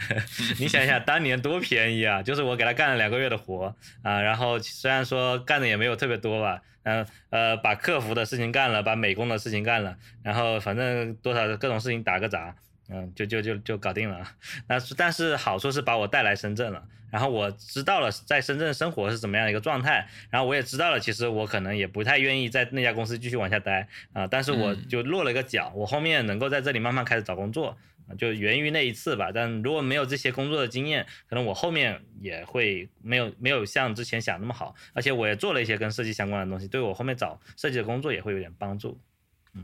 [0.58, 2.22] 你想一想，当年多便宜啊！
[2.22, 12.54] 就是我给他干了两个月的活啊，然后虽然说干的也没有特别多吧，嗯呃，把客服的事情干了，把美工的事情干了，然后反正多少各种事情打个杂，
[12.88, 14.26] 嗯，就就就就搞定了。
[14.66, 27.76] 那但是好处是把我带来深圳了，然后我知道了在深圳生活是怎么样的一个状态，然后我也知道了，其实我可能也不太愿意在那家公司继续往下待啊，但是我就落了一个脚，我后面能够在这里慢慢开始找工作。
[28.16, 29.30] 就源于那一次吧。
[29.34, 34.74] 但如果没有这些工作的经验，可能我后面也会没有没有像之前想那么好。
[34.92, 38.98] 而且我也做了一些跟设计相关的东西，对我后面找设计的工作也会有点帮助。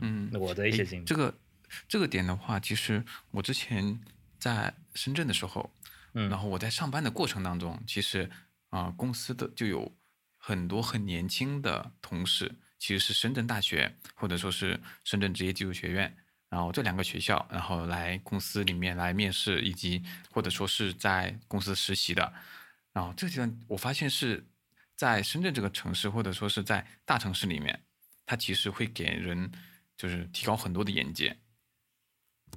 [0.01, 1.05] 嗯，我的一些经历。
[1.05, 1.33] 这个
[1.87, 3.99] 这个点的话，其实我之前
[4.37, 5.71] 在深圳的时候，
[6.13, 8.29] 嗯，然后我在上班的过程当中，其实
[8.69, 9.95] 啊、公司的就有
[10.37, 16.15] 很多很年轻的同事，其实是深圳大学或者说是深圳职业技术学院，
[16.49, 22.33] 然后这两个学校，然后来公司里面来面试，以及或者说是在公司实习的。
[22.93, 24.45] 然后这个阶段，我发现是
[24.95, 27.83] 在深圳这个城市，或者说是在大城市里面，
[28.25, 29.51] 它其实会给人
[29.97, 31.37] 就是提高很多的眼界。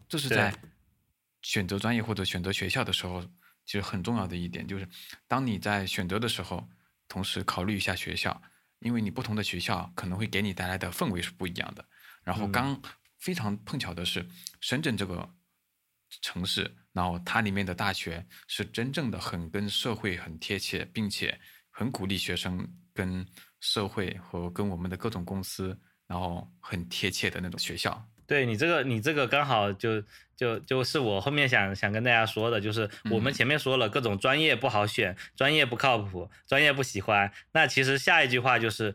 [0.09, 0.55] 这是在
[1.43, 3.22] 选择专业或者选择学校的时候，
[3.64, 4.89] 其实很重要的一点，就是
[5.26, 6.68] 当你在选择的时候，
[7.09, 8.41] 同时考虑一下学校，
[8.80, 11.84] 因为你不同的学校可能会给你带来的氛围是不一样的。
[12.22, 12.82] 然后嗯刚
[13.19, 14.27] 非常碰巧的是，
[14.61, 15.29] 深圳这个
[16.23, 21.39] 城市，然后它里面的大学是真正的很跟社会很贴切，并且
[21.71, 23.27] 很鼓励学生跟
[23.61, 28.09] 社会和跟我们的各种公司，然后很贴切的那种学校。
[28.27, 30.03] 对你这个，你这个刚好就
[30.37, 37.33] 就就是我后面想想跟大家说的，就是我们嗯前面说了各种专业不好选，专业不靠谱，专业不喜欢。
[37.53, 38.95] 那其实下一句话就是，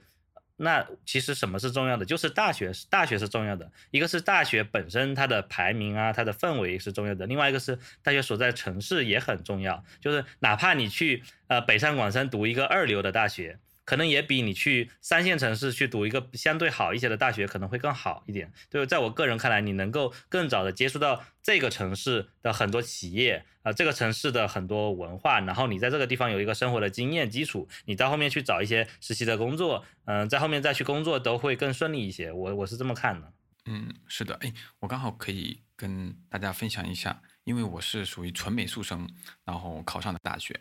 [0.64, 2.04] 那其实什么是重要的？
[2.04, 3.72] 就是大学，是大学是重要的。
[3.92, 9.84] 一个是大学本身它的排名啊，它的氛围是重要的；另外一个是大学所在城市也很重要。
[10.00, 13.60] 就是哪怕你去呃北上广深读一个二流的大学。
[13.86, 18.52] 可能也比你去三线城市去读一个相对好一些的大学可能会更好一点。
[18.70, 32.30] 就是，在我个人看来，你能够更早的接触到这个城市的很多企业啊、这个城市的很多文化，然后你在这个地方有一个生活的经验基础，你到后面去找一些实习的工作，嗯、在后面再去工作都会更顺利一些。
[32.32, 33.34] 我我是这么看的。
[33.66, 39.10] 嗯，是的，哎，我刚好可以跟大家分享一下，因为我是属于纯美术生，
[39.46, 40.60] 然后考上的大学。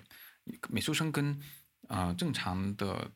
[0.69, 1.41] 美术生跟
[1.89, 3.11] 呃正常的，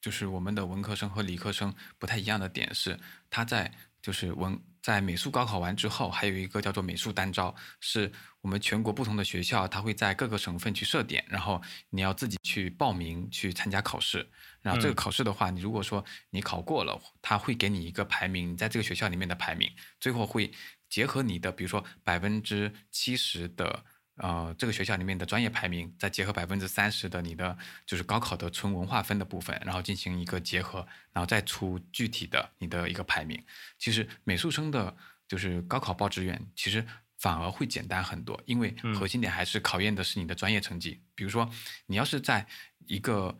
[0.00, 2.98] 就是我们的文科生和理科生不太一样的点是，
[3.30, 8.12] 他在就是文在美术高考完之后，还有一个叫做美术单招，是
[8.42, 14.28] 我们全国不同的学校，它会在各个省份去设点，然后你要自己去报名去参加考试。
[14.60, 20.52] 然后这个嗯考试的话，你如果说你考过了，他会给你一个排名，你在这个学校里面的排名，最后会
[20.90, 23.84] 结合你的，比如说百分之七十的
[24.16, 33.42] 呃这个学校里面的专业排名，再结合百分之三十的你的就是高考的纯文化分的部分，然后进行一个结合，然后再出具体的你的一个排名。
[33.78, 34.96] 其实美术生的
[35.26, 36.86] 就是高考报志愿，其实
[37.18, 41.02] 反而会简单很多，因为嗯核心点还是考验的是你的专业成绩。
[41.14, 41.50] 比如说，
[41.86, 42.46] 你要是在
[42.86, 43.36] 一个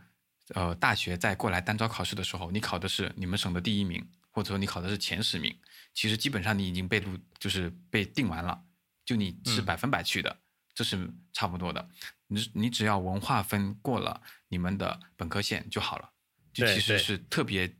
[0.55, 5.55] 呃大学再过来单招考试的时候，你考的是你们省的第一名，或者说你考的是前十名，
[5.93, 8.64] 其实基本上你已经被录就是被定完了，
[9.05, 10.37] 就你是嗯百分百去的，
[10.75, 11.89] 这是差不多的。
[12.27, 16.11] 你你只要文化分过了你们的本科线就好了，
[16.53, 17.77] 就其实是特别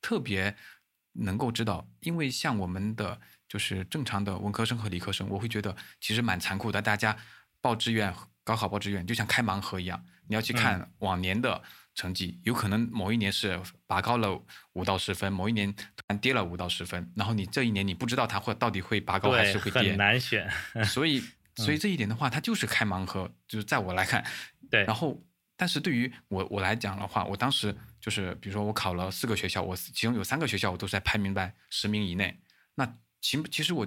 [0.00, 0.54] 特别
[1.12, 6.80] 能够知道，因为像我们的就是正常的文科生和理科生，我会觉得其实蛮残酷的。
[6.82, 7.16] 大家
[7.60, 8.12] 报志愿、
[8.42, 11.62] 高考报志愿就像开盲盒一样，你要去看往年的
[11.94, 20.50] 成绩，有可能某一年是拔高了五到十分，某一年突然跌了五到十分，然后你这一年你不知道它会到底会拔高还，是会跌很，难选。
[20.86, 21.22] 所以
[21.56, 24.24] 所以这一点的话，它就是开盲盒，就是在我来看，
[24.70, 25.22] 对然后，
[25.56, 32.40] 但是对于我我来讲的话，我当时就是，比如说我考了四个学校，我其中有三个学校我都是在排名在十名以内。
[32.74, 32.86] 那
[33.20, 33.86] 其其实我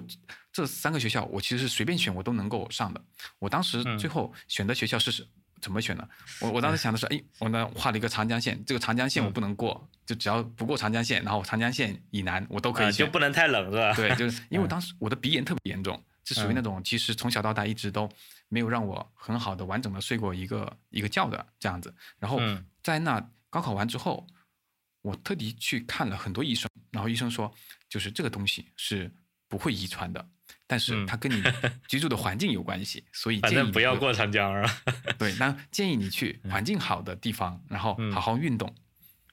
[0.52, 3.02] 这三个学校，我其实是随便选我都能够上的。
[3.38, 5.26] 我当时嗯最后选的学校是是
[5.60, 6.08] 怎么选呢？
[6.40, 13.04] 我我当时想的是，哎，我呢画了一个长江线，这个长江线我嗯不能过，就只要不过长江线，然后长江线以南我都可以啊，选。
[13.04, 13.92] 就不能太冷是吧？
[13.94, 18.10] 对，就是 因为我嗯当时我的鼻炎特别严重，是属于那嗯种其实从小到大一直都
[18.48, 21.94] 没有让我很好的完整的睡过一个一个觉的这样子。
[22.18, 24.26] 然后嗯在那高考完之后，
[25.02, 27.52] 我特地去看了很多医生，然后医生说，
[27.88, 29.10] 就是这个东西是
[29.48, 30.28] 不会遗传的，
[30.66, 31.42] 但是嗯它跟你
[31.88, 34.82] 居住的环境有关系，所以反建议不要过长江啊。
[35.16, 38.74] 对，那建议你去环境好的地方，然后嗯好好运动。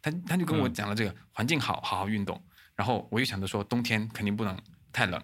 [0.02, 2.42] 他他就跟我嗯讲了这个环境好，好好运动。
[2.76, 4.60] 然后我又想着说，冬天肯定不能
[4.92, 5.24] 太冷，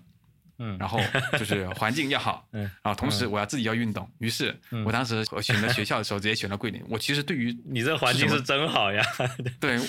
[0.59, 0.99] 嗯，然后
[1.37, 4.09] 就是环境要好， 嗯然后同时我要自己要运动。
[4.19, 6.83] 于是嗯我当时我选择学校的时候，直接选了桂林。
[6.89, 9.03] 我其实对于 你这环境是真好呀。
[9.59, 9.79] 对，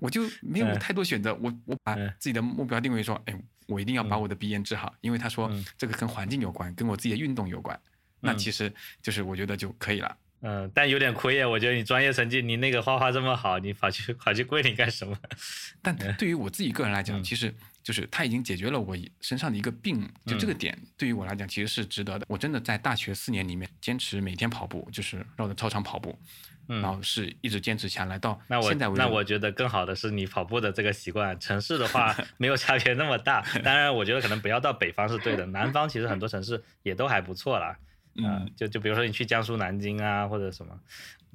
[0.00, 1.34] 我就没有嗯太多选择。
[1.34, 3.34] 我我把嗯自己的目标定位说，哎，
[3.66, 7.78] 我一定要把嗯我的鼻炎治好，因为他说嗯这个跟环境有关，跟我自己的运动有关。
[8.20, 10.16] 那嗯其实就是我觉得就可以了。
[10.46, 11.48] 嗯，但有点亏呀。
[11.48, 15.16] 我觉得你专业成绩，你那个画画这么好，你跑去跑去桂林干什么？
[15.82, 17.54] 但对于我自己个人来讲，嗯其实
[17.84, 22.26] 就是它已经解决了我身上的一个病，就这个嗯点对于我来讲其实是值得的。
[22.28, 26.18] 我真的在大学四年里面坚持每天跑步，就是绕着操场跑步，
[26.68, 29.02] 嗯然后是一直坚持下来到现在为止。
[29.02, 31.38] 那我觉得更好的是你跑步的这个习惯。
[31.38, 37.76] 城市的话 没有差别那么大，当然我觉得可能不要到北方是对的，南方其实很多城市也都还不错啦。
[38.16, 40.80] 嗯呃，就就比如说你去江苏南京啊，或者什么，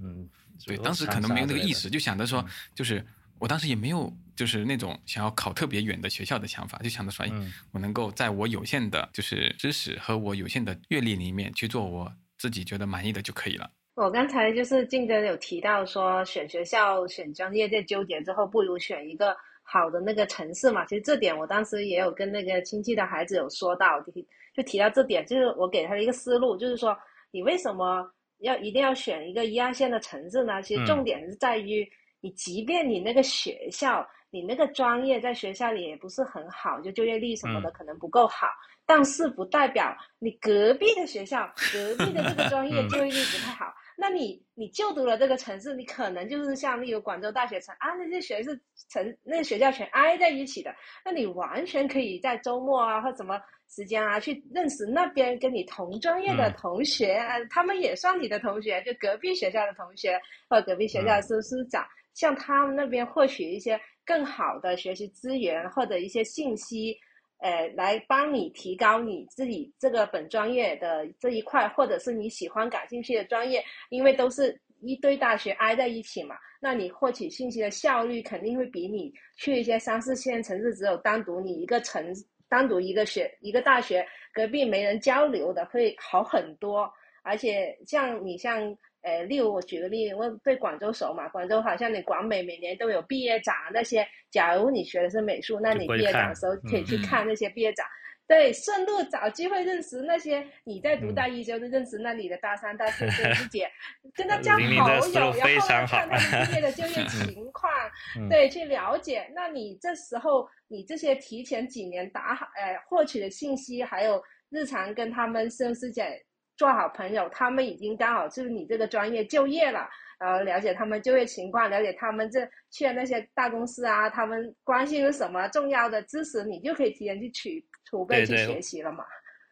[0.02, 0.28] 嗯，
[0.66, 2.44] 对，就当时可能没有那个意识，就想着说，
[2.74, 3.06] 就是
[3.40, 13.70] 我当时也没有就是那种想要考特别远的学校的想法，就想着说，哎，嗯我能够在我有限的就是知识和我有限的阅历里面去做我自己觉得满意的就可以了。
[13.96, 20.86] 我刚才就是静哥有提到说，选学校、选专业在纠结之后，不如选一个好的那个城市嘛。
[20.86, 24.26] 其实这点我当时也有跟那个亲戚的孩子有说到，提
[24.56, 26.98] 就提到这点，就是我给他的一个思路，就是说
[27.32, 28.10] 你为什么
[28.40, 30.62] 要一定要选一个一二线的城市呢？
[30.62, 31.86] 其实嗯重点是在于，
[32.22, 37.74] 你即便你那个学校、你那个专业在学校里也不是很好，就就业率什么的嗯。
[37.74, 38.48] 可能不够好，
[38.86, 42.90] 但是不代表你隔壁的学校、隔壁的这个专业嗯。
[42.90, 43.74] 就业率不太好。
[44.02, 48.58] 那你你就读了这个城市，你可能就是像例如广州大学城啊，那些学是
[48.90, 56.54] 城那个学校全挨在一起的，那你完全可以在周末啊或什么时间啊去认识那边跟你同专业的嗯。
[56.58, 60.18] 同学啊，他们也算你的同学，就隔壁学校的同学
[60.50, 61.86] 或者隔壁学校的师师长，
[62.20, 66.98] 向他们那边获取一些更好的学习资源或者一些信息。
[67.42, 82.14] 呃，来帮你提高你自己这个本专业的这一块，或者是你喜欢、感兴趣的专业，因为都是一堆大学挨在一起嘛，那你获取信息的效率肯定会比你去一些三四线城市，只有单独你一个城、
[82.50, 86.92] 单独一个学一个大学，隔壁没人交流的会好很多。
[87.24, 97.86] 而且像你像呃，例如我举个例，我对广州熟嘛，广州好像你广美每年都有毕业展那些，假如你学的是美术，那你毕业展的时候可以去嗯看那些毕业展。
[98.28, 103.68] 对，顺路找机会认识那些你在读嗯大一就认识那里的大三、大四师师姐，
[104.14, 107.72] 跟他交好友，然后看好他们毕业的就业 情况，
[108.20, 109.28] 嗯对，去了解。
[109.34, 114.22] 那你这时候你这些提前几年打好，呃，获取的信息，还有
[114.52, 116.24] 日常跟他们师兄师姐
[116.60, 119.88] 做好朋友，他们已经刚好就是你这个专业就业了。
[120.20, 129.06] 然后了解他们就业情况，了解他们这去的那些大公司啊，他们关心是什么重要的知识，你就可以提前去取储备去学习了嘛。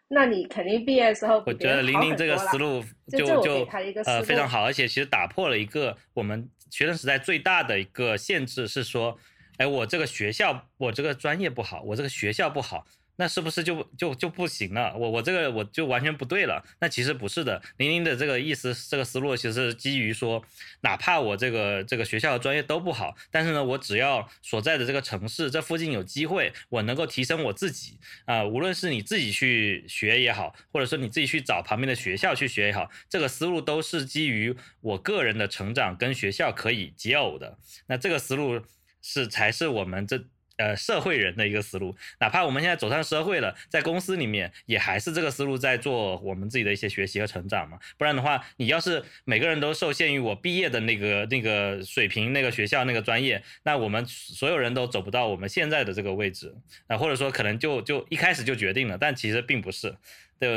[0.10, 3.66] 那你肯定毕业的时候我觉得玲玲这个思路就就
[4.06, 9.18] 呃非常好，而且其实打破了一个我们学生时代最大的一个限制是说，
[9.60, 12.86] 哎，我这个学校我这个专业不好，我这个学校不好。
[13.18, 14.96] 那是不是就就就不行了？
[14.96, 16.64] 我我这个我就完全不对了？
[16.80, 17.62] 那其实不是的。
[17.78, 20.44] 玲玲的这个意思，这个思路其实是基于说，
[20.82, 37.58] 哪怕我这个这个学校的专业都不好，但是呢，我只要所在的这个城市这附近有机会，我能够提升我自己啊、无论是你自己去学也好，或者说你自己去找旁边的学校去学也好，这个思路都是基于我个人的成长跟学校可以结偶的。
[37.88, 38.62] 那这个思路
[39.02, 40.24] 是才是我们这。
[40.58, 47.80] 呃，社会人的一个思路，哪怕我们现在走上社会了，在公司里面也还是这个思路在做我们自己的一些学习和成长嘛。
[47.98, 56.54] 不然的话，你要是每个人都受限于我毕业的那个那个水平、那个学校、那个专业，那我们所有人都走不到我们现在的这个位置
[56.88, 59.96] 啊、或者说可能就就一开始就决定了，但其实并不是。
[60.40, 60.48] 对，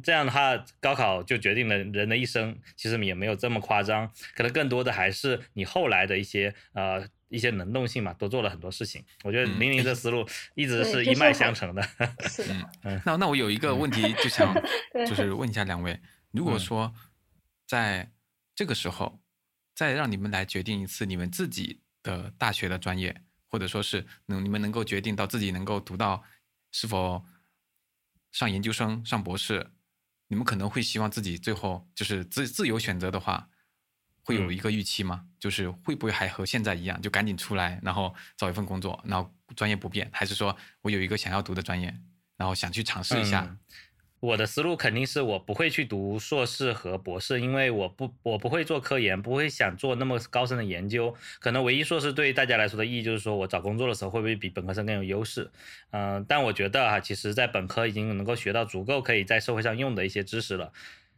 [0.00, 7.04] 这样的话，高考就决定了人的一生，其实也没有这么夸张，可能更多的还是你后来的一些呃
[7.34, 9.04] 一些能动性嘛，都做了很多事情。
[9.24, 11.82] 我觉得嗯玲玲这思路一直是一脉相承的。
[12.30, 14.54] 是的，嗯，那那我有一个问题就想
[15.06, 16.94] 就是问一下两位，如果嗯说
[17.66, 18.12] 在
[18.54, 19.20] 这个时候
[19.74, 26.22] 再让你们来决定一次你们自己的大学的专业，或者说是能你们能够决定到自己能够读到
[26.70, 27.24] 是否
[28.30, 29.70] 上研究生、上博士，
[30.28, 33.48] 你们可能会希望自己最后就是自自由选择的话，
[34.24, 35.24] 会有嗯一个预期吗？
[35.38, 41.94] 就是会不会还和现在一样，就赶紧出来，然后找一份工作，然后专业不变，还是说我有一个想要读的专业，
[42.36, 43.46] 然后想去尝试一下？
[43.48, 43.58] 嗯
[44.20, 51.14] 我的思路肯定是我不会去读硕士和博士，因为我不我不会做科研，不会想做那么高深的研究。
[51.40, 55.50] 可能唯一硕士对大家来说的意义就是说我找工作的时候会不会比本科生更有优势？
[55.90, 60.72] 嗯、但我觉得哈、其实在本科已经能够学到足够可以在社会上用的一些知识了。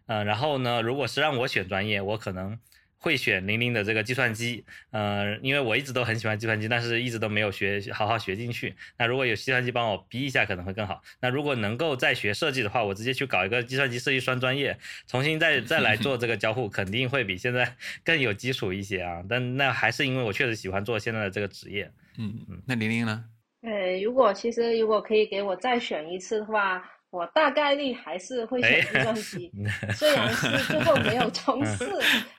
[0.07, 2.59] 嗯、然后呢，如果是让我选专业，我可能。
[3.07, 8.75] 会选零零的这个计算机，呃，因为我一直都很喜欢计算机，但是一直都没有学好好学进去。
[8.99, 11.01] 那如果有计算机帮我逼一下，可能会更好。
[11.21, 14.77] 那如果能够再学设计的话，我直接去搞一个计算机设计双专业，
[15.07, 19.23] 重新再再来做这个交互，肯定会比现在 更有基础一些啊。
[19.29, 21.89] 但那还是因为我确实喜欢做现在的这个职业。
[22.19, 23.25] 嗯嗯，那玲玲呢？
[23.63, 26.83] 呃，如果其实如果可以给我再选一次的话，
[27.17, 29.51] 我大概率还是会选计算机。
[29.97, 31.89] 虽然是最后没有从事，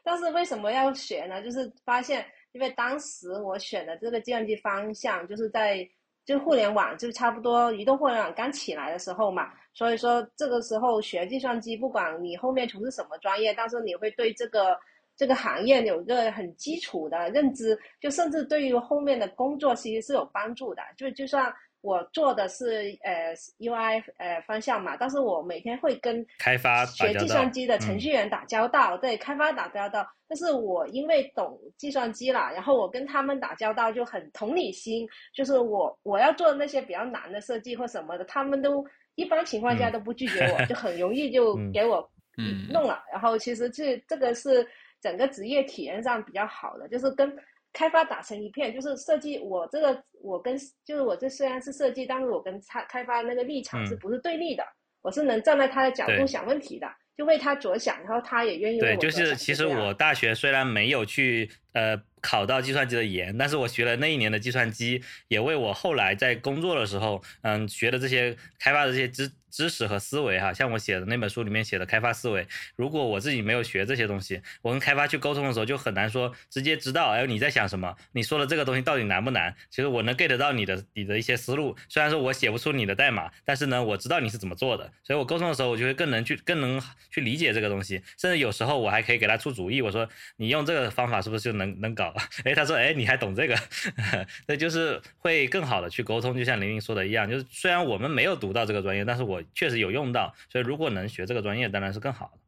[0.03, 1.41] 但是为什么要学呢？
[1.41, 5.87] 就是发现，因为当时我选的这个计算机方向，就是在
[6.25, 14.77] 就互联网就差不多移动互联网刚起来的时候嘛，所以说这个时候学计算机，不管你后面从事什么专业，但是你会对这个。
[15.19, 20.83] 这个行业有一个很基础的认知，就甚至对于后面的工作其实是有帮助的。
[20.95, 21.51] 就就算
[21.87, 30.05] 我做的是呃 UI 呃方向嘛，但是我每天会跟开发学计算机的程序员打交道，对开发打交道。
[30.27, 38.85] 但是我因为懂计算机了，然后我跟他们打交道就很同理心，就是我我要做那些比较难的设计或什么的，他们都
[39.15, 42.05] 一般情况下都不拒绝我，就很容易就给我
[42.69, 43.01] 弄了。
[43.11, 44.67] 然后其实这这个是。
[44.99, 47.31] 整个职业体验上比较好的，就是跟
[47.73, 49.39] 开发打成一片，就是设计。
[49.39, 54.63] 我这个我跟就是我这虽然是设计，但是我跟他开发那个立场是不是对立的？
[55.01, 69.31] 我是能站在他的角度想问题的，就为他着想，然后他也愿意对，就是其实我大学虽然没有去呃考到计算机的研，但是我学了那一年的计算机，也为我后来在工作的时候，嗯，学的这些开发的这些知。
[69.49, 77.95] 知识和思维哈，像我写的那本书里面写的开发思维，如果我自己没有学这些东西，我跟开发去沟通的时候就很难说直接知道，哎，你在想什么？
[78.11, 79.55] 你说的这个东西到底难不难？
[79.71, 92.13] 其实我能 get 到你的你的一些思路，虽然说我写不出你的代码，但是呢，我知道你是怎么做的，所以我沟通的时候我就会更能去更能去理解这个东西，甚至有时候我还可以给他出主意，我说你用这个方法是不是就能能搞？
[92.45, 93.57] 哎，他说哎你还懂这个，
[94.47, 99.41] 那就是会更好的去沟通，就像玲玲说的一样，就是虽然我们没有读到这个专业，但是我。
[99.53, 102.39] 确实有用到，所以如果能学这个专业，当然是更好的。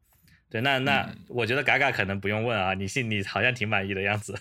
[0.48, 4.38] 对，那那我觉得嘎嘎可能不用问啊，你信你好像挺满意的样子。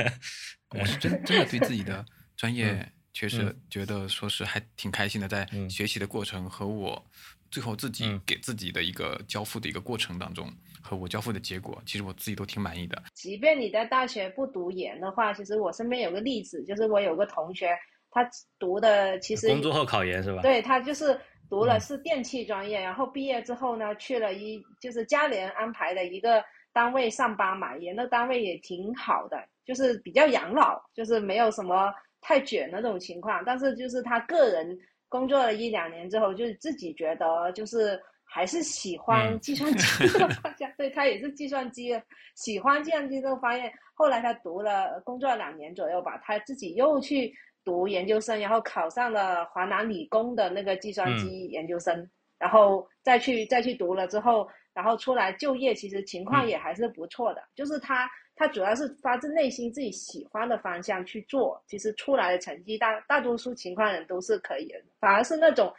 [0.78, 7.04] 我是真真的对自己的专业确实觉得说是还挺开心的，在学习的过程和我
[7.52, 10.50] 最后自己给自己的一个交付的一个过程当中，
[10.82, 13.00] 和我交付的结果，其实我自己都挺满意的。
[13.14, 17.68] 即便你在大学不读研的话，其实我身边有个例子，就是我有个同学，
[18.10, 18.28] 他
[18.58, 20.42] 读的其实工作后考研是吧？
[20.42, 21.16] 对他就是。
[21.50, 26.42] 读了是电气专业，然后毕业之后呢，去了一就是家里人安排的一个
[26.72, 31.92] 单位上班嘛，研的单位也挺好的，就是比较养老，就是没有什么
[32.22, 33.42] 太卷那种情况。
[33.44, 34.78] 但是就是他个人
[35.12, 41.94] 工作了一两年之后，就是自己觉得就是还是喜欢 计算机的方向，对他也是计算机，
[42.34, 47.32] 喜欢计算机之后发现，后来他读了工作两年左右吧，他自己又去。
[47.64, 57.40] 读研究生，然后考上了华南理工的那个计算机研究生，然后再去再去读了之后，然后出来就业，其实情况也还是不错的。
[57.54, 58.10] 就是他
[58.42, 64.82] 他主要是发自内心自己喜欢的方向去做，其实出来的成绩大大多数情况人都是可以的。
[64.98, 65.72] 反而是那种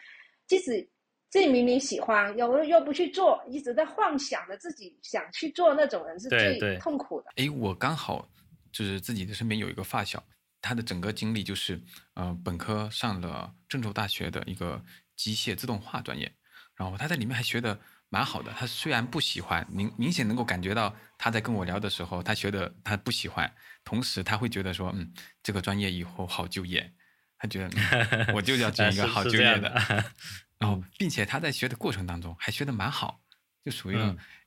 [0.47, 0.81] 即使
[1.29, 7.33] 自己明明喜欢，又又不去做，一直在幻想着自己想去做那种人是最痛苦的。
[7.35, 8.25] 哎，我刚好
[8.71, 10.23] 就是自己的身边有一个发小。
[10.61, 11.77] 他的整个经历就是，
[12.13, 14.81] 呃，本科上了郑州大学的一个
[15.17, 16.33] 机械自动化专业，
[16.77, 17.77] 然后他在里面还学的
[18.13, 18.53] 蛮好的。
[18.53, 23.51] 他虽然不喜欢，明明显能够感觉到他在跟我聊的时候，他学的他不喜欢，
[23.83, 25.11] 同时他会觉得说，嗯，
[25.41, 26.93] 这个专业以后好就业，
[27.39, 27.69] 他觉得
[28.35, 29.73] 我就要选一个好就业的。
[30.61, 33.19] 然后，并且他在学的过程当中还学的蛮好，
[33.65, 33.97] 就属于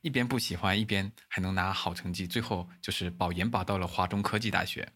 [0.01, 4.89] 一边不喜欢，一边还能拿好成绩，最后就是保研保到了华中科技大学。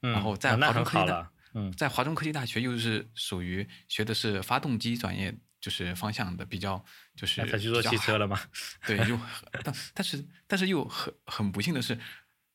[0.00, 6.84] 然后在华中科技大，嗯，在华中科技大学又是属于学的是发动机专业，就是方向的比较，
[7.16, 8.38] 就是他去做汽车了吗？
[8.86, 9.18] 对，又
[9.64, 11.98] 但但是但是又很很不幸的是，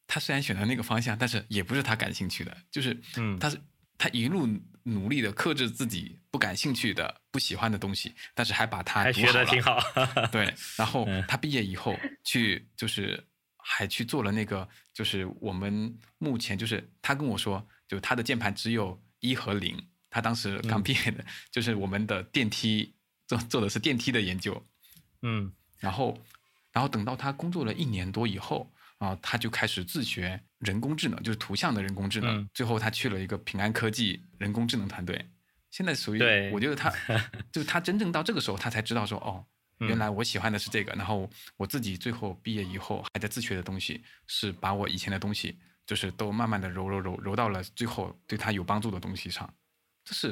[0.06, 3.60] 他虽然选择那个方向，但是也不是他感兴趣的，就是嗯，他是
[3.98, 4.48] 他一路
[4.84, 9.80] 努力的克制自己不感兴趣的、不喜欢的东西，但是还把它学的挺好，
[10.32, 13.28] 对， 然后他毕业以后去就是。
[13.70, 19.78] 还去做了那个，就是我们目前就是他跟我说，就他的键盘只有一和零。
[20.10, 22.96] 他当时刚毕业的，就是我们的电梯
[23.28, 24.66] 做做的是电梯的研究，
[25.22, 26.18] 嗯，然后，
[26.72, 32.48] 然后等到他工作了一年多以后啊，他就开始自学人工智能，就是图像的人工智能。
[32.54, 35.30] 最后他去了一个平安科技人工智能团队，
[35.70, 36.20] 现在属于
[36.52, 36.92] 我觉得他，
[37.52, 39.46] 就他真正到这个时候，他才知道说哦。
[39.80, 45.56] 原来我喜欢的是这个，然后我自己最后毕业以后还在自学的东西，是把我以前的东西，
[45.86, 49.48] 就是都慢慢的揉揉揉揉到了最后对他有帮助的东西上。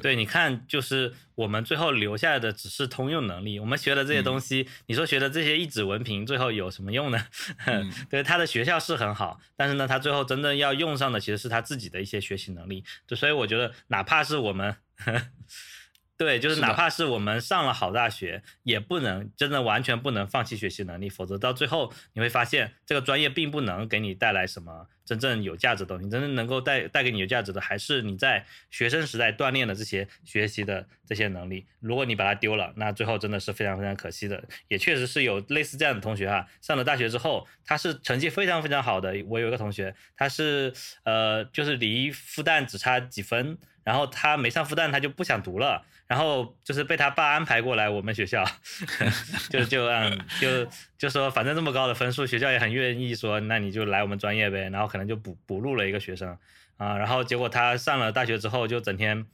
[0.01, 3.59] 对，你看，就是我们最后留下来的只是通用能力。
[3.59, 7.26] 我们学的这些东西，你说学的这些一纸文凭，最后有什么用呢？
[8.09, 12.84] 对，他的学校是很好，但是呢，他最后真正要用上的其实是他自己的一些学习能力。
[13.05, 14.76] 就所以我觉得，哪怕是我们
[16.18, 26.09] 对，就是哪怕是我们上了好大学，也不能真的完全不能放弃学习能力，否则到最后你会发现这个专业并不能给你带来什么真正有价值的东西。
[26.09, 31.66] 真正能够带带给你有价值的，还是你在学生时代锻炼的这些学习的这些能力。
[31.82, 34.41] 如果你把它丢了，那最后真的是非常非常可惜的。
[34.70, 39.13] 也确实是有类似这样的同学哈，上了大学之后，他是成绩非常非常好的。
[39.28, 40.72] 我有一个同学，他是
[41.03, 43.57] 呃，就是离复旦只差几分。
[43.84, 48.45] 然后他没上复旦，他就不想读了，然后就是被他爸安排过来我们学校，
[49.49, 56.38] 就就嗯就就说反正这么高的分数，学校也很愿意说，那你就来我们专业呗，然后可能就补补录了一个学生
[56.78, 59.26] 啊，然后结果他上了大学之后就整天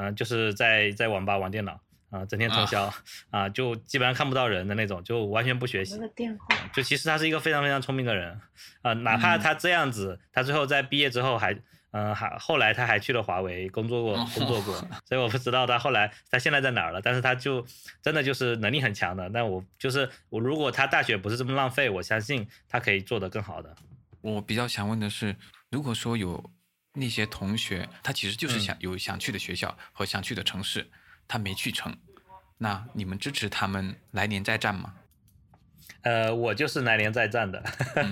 [0.00, 2.92] 嗯、就是在在网吧玩电脑啊，整天通宵
[3.30, 6.02] 啊就基本上看不到人的那种，就完全不学习那。
[6.02, 8.40] 个电话，就其实他是一个非常非常聪明的人，
[8.82, 11.52] 啊、哪怕他这样子，他最后在毕业之后还，
[11.90, 14.74] 嗯、还后来他还去了华为工作过，工作过，
[15.06, 17.66] 所以我不知道他后来他现在在哪儿了，但是他就
[18.02, 19.28] 真的就是能力很强的。
[19.30, 23.74] 那我就是我，如果他大学不是这么浪费，我相信他可以做得更好的。
[24.20, 25.34] 我比较想问的是，
[25.70, 26.50] 如果说有
[26.92, 30.90] 那些同学，他其实就是嗯想、有想去的学校和想去的城市，
[31.26, 31.96] 他没去成，
[32.58, 34.94] 那你们支持他们来年再战吗？
[36.02, 37.62] 呃，我就是来年再战的，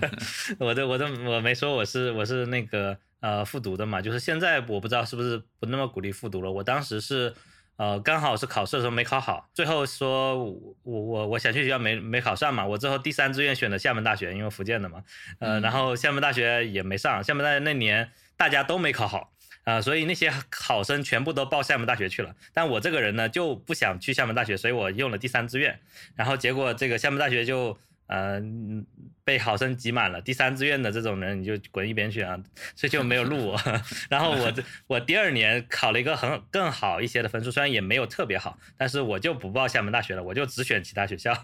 [0.58, 6.50] 我的我的我没说我是我是那个呃复读的嘛，就是现在我不知道是不是不那么鼓励复读了。
[6.50, 7.34] 我当时是
[7.76, 15.02] 呃刚好是考试的时候没考好，最后说我我我想去学校没没考上嘛，我最后第三志愿选的厦门大学，因为福建的嘛，
[15.38, 19.32] 呃，嗯然后厦门大学也没上，厦门大学那年大家都没考好。
[19.64, 25.76] 啊、所以那些考生全部都报厦门大学去了，但我这个人呢就不想去厦门大学，所以我用了第三志愿，
[26.14, 28.84] 然后结果这个厦门大学就呃嗯
[29.24, 32.38] 被考生挤满了，第三志愿的这种人你就滚一边去啊，
[32.76, 33.60] 所以就没有录我。
[34.08, 41.36] 然后我这我第二年考了一个很更好一些的分数，虽然也没有特别好，但是我就不报厦门大学了，我就只选其他学校，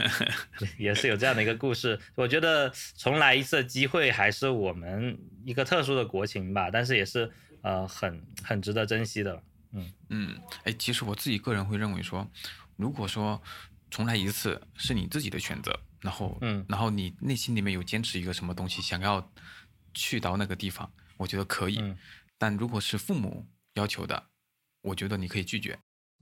[0.76, 1.98] 也是有这样的一个故事。
[2.14, 7.30] 我觉得重来一次机会还是我们一个特殊的国情吧，但是也是
[7.62, 9.42] 呃很很值得珍惜的。
[9.72, 12.30] 嗯嗯，哎，其实我自己个人会认为说，
[12.76, 13.40] 如果说
[13.90, 19.32] 重来一次是你自己的选择，然后，嗯然后你内心里面有坚持一个什么东西，想要
[19.94, 21.78] 去到那个地方，我觉得可以。
[21.78, 21.96] 嗯
[22.38, 24.26] 但如果是父母要求的，
[24.82, 25.78] 我觉得你可以拒绝。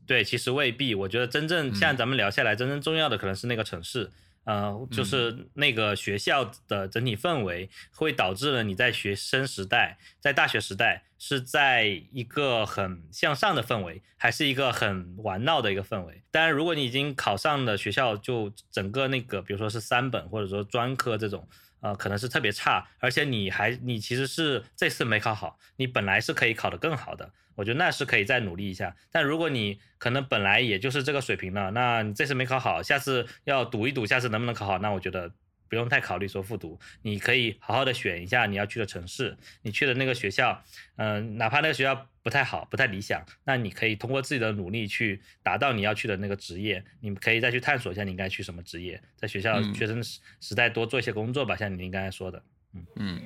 [0.07, 0.95] 对，其实未必。
[0.95, 4.13] 我觉得真正嗯像咱们聊下来，真正重要的可能是那个城市，
[4.45, 16.23] 呃，就是那个学校的整体氛围，会导致了你在学生时代，在大学时代是在一个很向上的氛围，还是一个很玩闹的一个氛围。
[16.31, 21.49] 当然，如果你已经考上了学校，就整个那个，比如说是三本或者说专科这种。
[21.81, 28.95] 呃，可能是特别差，而且你还你其实是这次没考好，你本来是可以考得更好的，我觉得那是可以再努力一下。
[29.11, 34.79] 但如果你可能本来也就是这个水平了，那你这次没考好，下次要赌一赌，下次能不能考好？
[34.79, 35.31] 那我觉得
[35.69, 40.63] 不用太考虑说复读，你可以好好的选一下你要去的城市，你去的那个学校，
[40.97, 52.43] 嗯、哪怕那个学校不太好，不太理想，那你可以通过自己的努力去达到你要去的那个职业，你可以再去探索一下你应该去什么职业，在学校嗯学生时时代多做一些工作吧，像您刚才说的，
[52.75, 53.23] 嗯嗯，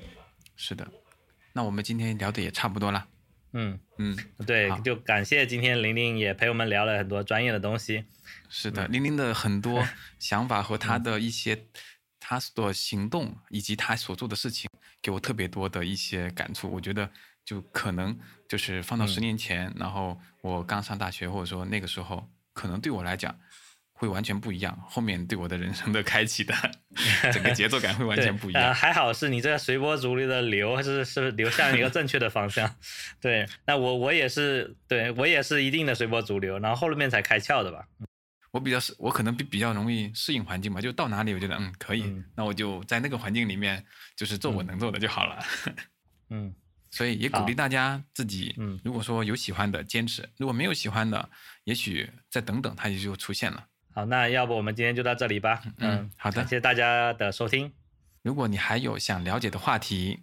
[0.57, 0.87] 是的。
[1.53, 3.07] 那我们今天聊的也差不多了。
[3.53, 3.79] 嗯。
[3.99, 8.05] 嗯，对，就感谢今天玲玲也陪我们聊了很多专业的东西。
[8.49, 9.87] 是的，玲玲的很多
[10.19, 11.67] 想法和她的一些
[12.21, 14.71] 她所行动以及她所做的事情，
[15.03, 16.71] 给我特别多的一些感触。
[16.71, 17.11] 我觉得
[17.45, 18.17] 就可能
[18.49, 23.37] 就是放到十嗯年前，然后我刚上大学，或者说那个时候，可能对我来讲
[23.99, 24.79] 会完全不一样。
[24.89, 26.55] 后面对我的人生的开启的
[27.35, 28.73] 整个节奏感会完全不一样。
[28.73, 32.73] 还好是你这个随波逐流的流是是流向一个正确的方向。
[33.21, 37.85] 对，那我我也是，对我也是一定的随波逐流，然后后面才开窍的吧。
[38.53, 43.85] 我比较是，我可能比比较容易适应环境吧，就到哪里我觉得嗯可以，嗯那我就在那个环境里面
[44.17, 45.45] 就是做我嗯能做的就好了。
[46.31, 46.55] 嗯，
[46.91, 51.29] 所以也鼓励大家自己，嗯如果说有喜欢的坚持，如果没有喜欢的，
[51.65, 53.67] 也许再等等，它也就出现了。
[53.99, 55.61] 好，那要不我们今天就到这里吧。
[55.79, 57.73] 嗯好的感谢大家的收听。
[58.23, 60.21] 如果你还有想了解的话题，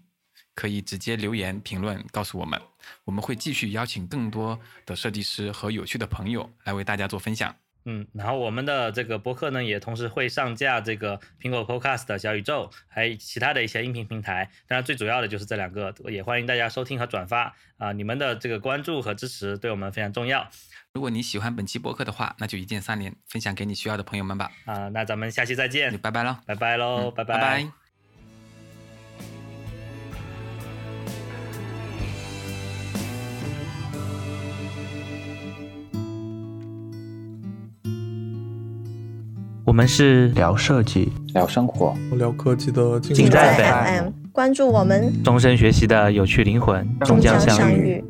[0.54, 2.58] 可以直接留言评论告诉我们，
[3.04, 7.54] 我们会继续邀请更多的设计师和有趣的朋友来为大家做分享。
[7.88, 14.50] 嗯，然后我们的这个博客呢，也同时会上架这个苹果 Podcast、小宇宙，还有其他的一些音频平台。
[14.68, 20.50] 当然，最主要的就是这两个，也欢迎大家收听和转发啊、你们的这个关注和支持对我们非常重要
[20.96, 24.50] 如果你喜欢本期播客的话，那就一键三连，分享给你需要的朋友们吧。
[24.64, 26.38] 啊，那咱们下期再见，拜拜喽！
[26.46, 27.12] 拜拜喽！
[27.12, 27.68] 拜拜。
[39.66, 48.02] 我们是聊设计、聊生活、聊科技的金赛 FM，关注我们，终身学习的有趣灵魂终将相遇。